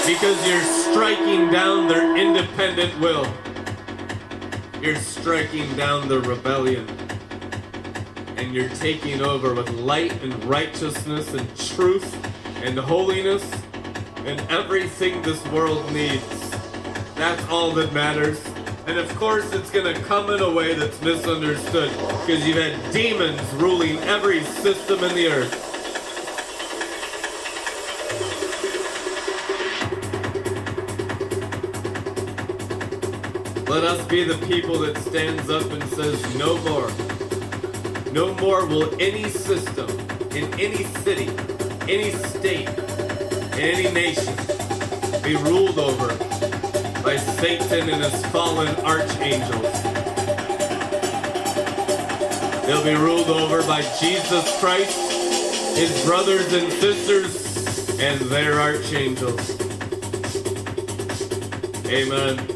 because 0.09 0.49
you're 0.49 0.61
striking 0.61 1.53
down 1.53 1.87
their 1.87 2.16
independent 2.16 2.99
will. 2.99 3.33
You're 4.81 4.97
striking 4.97 5.73
down 5.77 6.09
the 6.09 6.20
rebellion. 6.20 6.89
And 8.37 8.53
you're 8.53 8.70
taking 8.70 9.23
over 9.23 9.55
with 9.55 9.70
light 9.70 10.20
and 10.20 10.35
righteousness 10.47 11.33
and 11.33 11.57
truth 11.57 12.12
and 12.65 12.77
holiness 12.77 13.49
and 14.24 14.41
everything 14.51 15.23
this 15.23 15.47
world 15.47 15.89
needs. 15.93 16.51
That's 17.15 17.49
all 17.49 17.70
that 17.74 17.93
matters. 17.93 18.45
And 18.89 18.99
of 18.99 19.15
course, 19.15 19.53
it's 19.53 19.70
going 19.70 19.95
to 19.95 20.01
come 20.03 20.29
in 20.31 20.41
a 20.41 20.51
way 20.51 20.74
that's 20.74 21.01
misunderstood 21.03 21.91
because 21.93 22.45
you've 22.45 22.57
had 22.57 22.93
demons 22.93 23.41
ruling 23.55 23.99
every 23.99 24.43
system 24.43 25.05
in 25.05 25.15
the 25.15 25.29
earth. 25.29 25.61
Be 34.12 34.24
the 34.24 34.47
people 34.47 34.78
that 34.78 34.94
stands 34.98 35.48
up 35.48 35.64
and 35.70 35.82
says, 35.84 36.36
no 36.36 36.59
more. 36.68 36.90
No 38.12 38.34
more 38.34 38.66
will 38.66 38.94
any 39.01 39.26
system 39.30 39.89
in 40.36 40.44
any 40.60 40.84
city, 41.01 41.30
any 41.89 42.10
state, 42.10 42.68
any 43.55 43.90
nation 43.90 44.34
be 45.22 45.36
ruled 45.36 45.78
over 45.78 46.09
by 47.02 47.16
Satan 47.16 47.89
and 47.89 48.02
his 48.02 48.26
fallen 48.26 48.76
archangels. 48.84 49.72
They'll 52.66 52.84
be 52.84 52.94
ruled 52.94 53.30
over 53.30 53.62
by 53.62 53.80
Jesus 53.98 54.60
Christ, 54.60 55.74
his 55.74 56.05
brothers 56.05 56.52
and 56.52 56.70
sisters, 56.70 57.98
and 57.98 58.20
their 58.30 58.60
archangels. 58.60 59.59
Amen. 61.86 62.52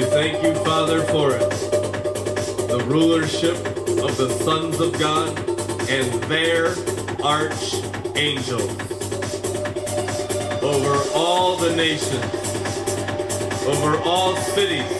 Thank 0.00 0.42
you, 0.42 0.54
Father, 0.64 1.02
for 1.02 1.32
it. 1.32 1.50
The 2.68 2.82
rulership 2.86 3.56
of 3.56 4.16
the 4.16 4.30
sons 4.42 4.80
of 4.80 4.98
God 4.98 5.38
and 5.90 6.22
their 6.24 6.68
archangels 7.22 8.70
over 10.62 10.96
all 11.14 11.56
the 11.56 11.74
nations, 11.76 12.24
over 13.66 13.98
all 13.98 14.34
cities, 14.36 14.90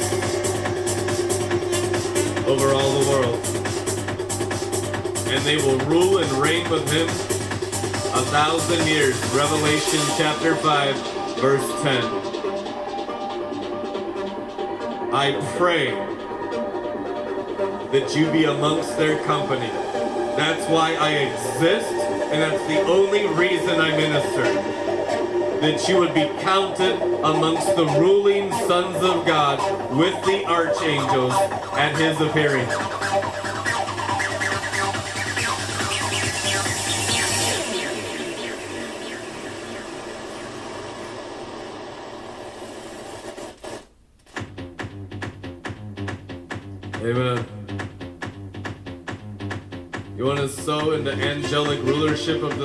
over 2.47 2.74
all 2.74 3.01
the 3.01 3.10
world. 3.10 3.40
And 5.28 5.43
they 5.47 5.56
will 5.56 5.78
rule 5.86 6.19
and 6.19 6.31
reign 6.32 6.69
with 6.69 6.90
him 6.93 7.09
a 8.14 8.24
thousand 8.27 8.86
years. 8.86 9.16
Revelation 9.35 10.01
chapter 10.19 10.55
5, 10.56 10.97
verse 11.40 11.82
10. 11.82 12.22
I 15.23 15.31
pray 15.57 15.93
that 17.93 18.16
you 18.16 18.28
be 18.32 18.43
amongst 18.43 18.97
their 18.97 19.23
company. 19.23 19.69
That's 20.36 20.69
why 20.69 20.97
I 20.97 21.11
exist, 21.11 21.93
and 21.93 22.43
that's 22.43 22.66
the 22.66 22.82
only 22.86 23.28
reason 23.28 23.81
I 23.81 23.97
minister. 23.97 24.43
That 25.61 25.89
you 25.89 25.99
would 25.99 26.12
be 26.12 26.28
counted 26.40 27.01
amongst 27.23 27.77
the 27.77 27.86
ruling 28.01 28.51
sons 28.66 28.97
of 28.97 29.24
God 29.24 29.61
with 29.97 30.20
the 30.24 30.44
archangels 30.44 31.35
at 31.74 31.94
his 31.97 32.20
appearing. 32.20 32.66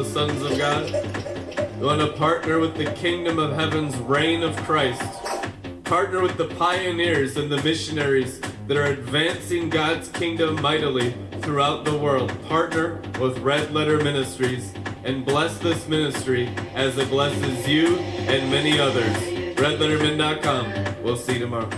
Sons 0.08 0.42
of 0.42 0.58
God? 0.58 0.90
You 1.80 1.86
want 1.86 2.02
to 2.02 2.12
partner 2.18 2.60
with 2.60 2.76
the 2.76 2.92
kingdom 2.94 3.38
of 3.40 3.54
heaven's 3.54 3.96
reign 3.98 4.42
of 4.42 4.56
Christ? 4.58 5.02
Partner 5.84 6.22
with 6.22 6.38
the 6.38 6.48
pioneers 6.56 7.38
and 7.38 7.52
the 7.52 7.62
missionaries 7.62 8.40
that 8.68 8.78
are 8.78 8.86
advancing 8.86 9.70
God's 9.70 10.08
kingdom 10.10 10.62
mightily 10.62 11.14
throughout 11.42 11.86
the 11.86 11.98
world. 11.98 12.32
Partner 12.48 13.02
with 13.20 13.38
Red 13.40 13.74
Letter 13.74 13.98
Ministries 14.04 14.74
and 15.04 15.26
bless 15.26 15.58
this 15.60 15.88
ministry 15.88 16.50
as 16.74 16.98
it 16.98 17.10
blesses 17.10 17.68
you 17.68 17.98
and 17.98 18.50
many 18.50 18.80
others. 18.80 19.16
RedLetterMin.com. 19.58 21.04
We'll 21.04 21.18
see 21.18 21.34
you 21.34 21.40
tomorrow. 21.40 21.70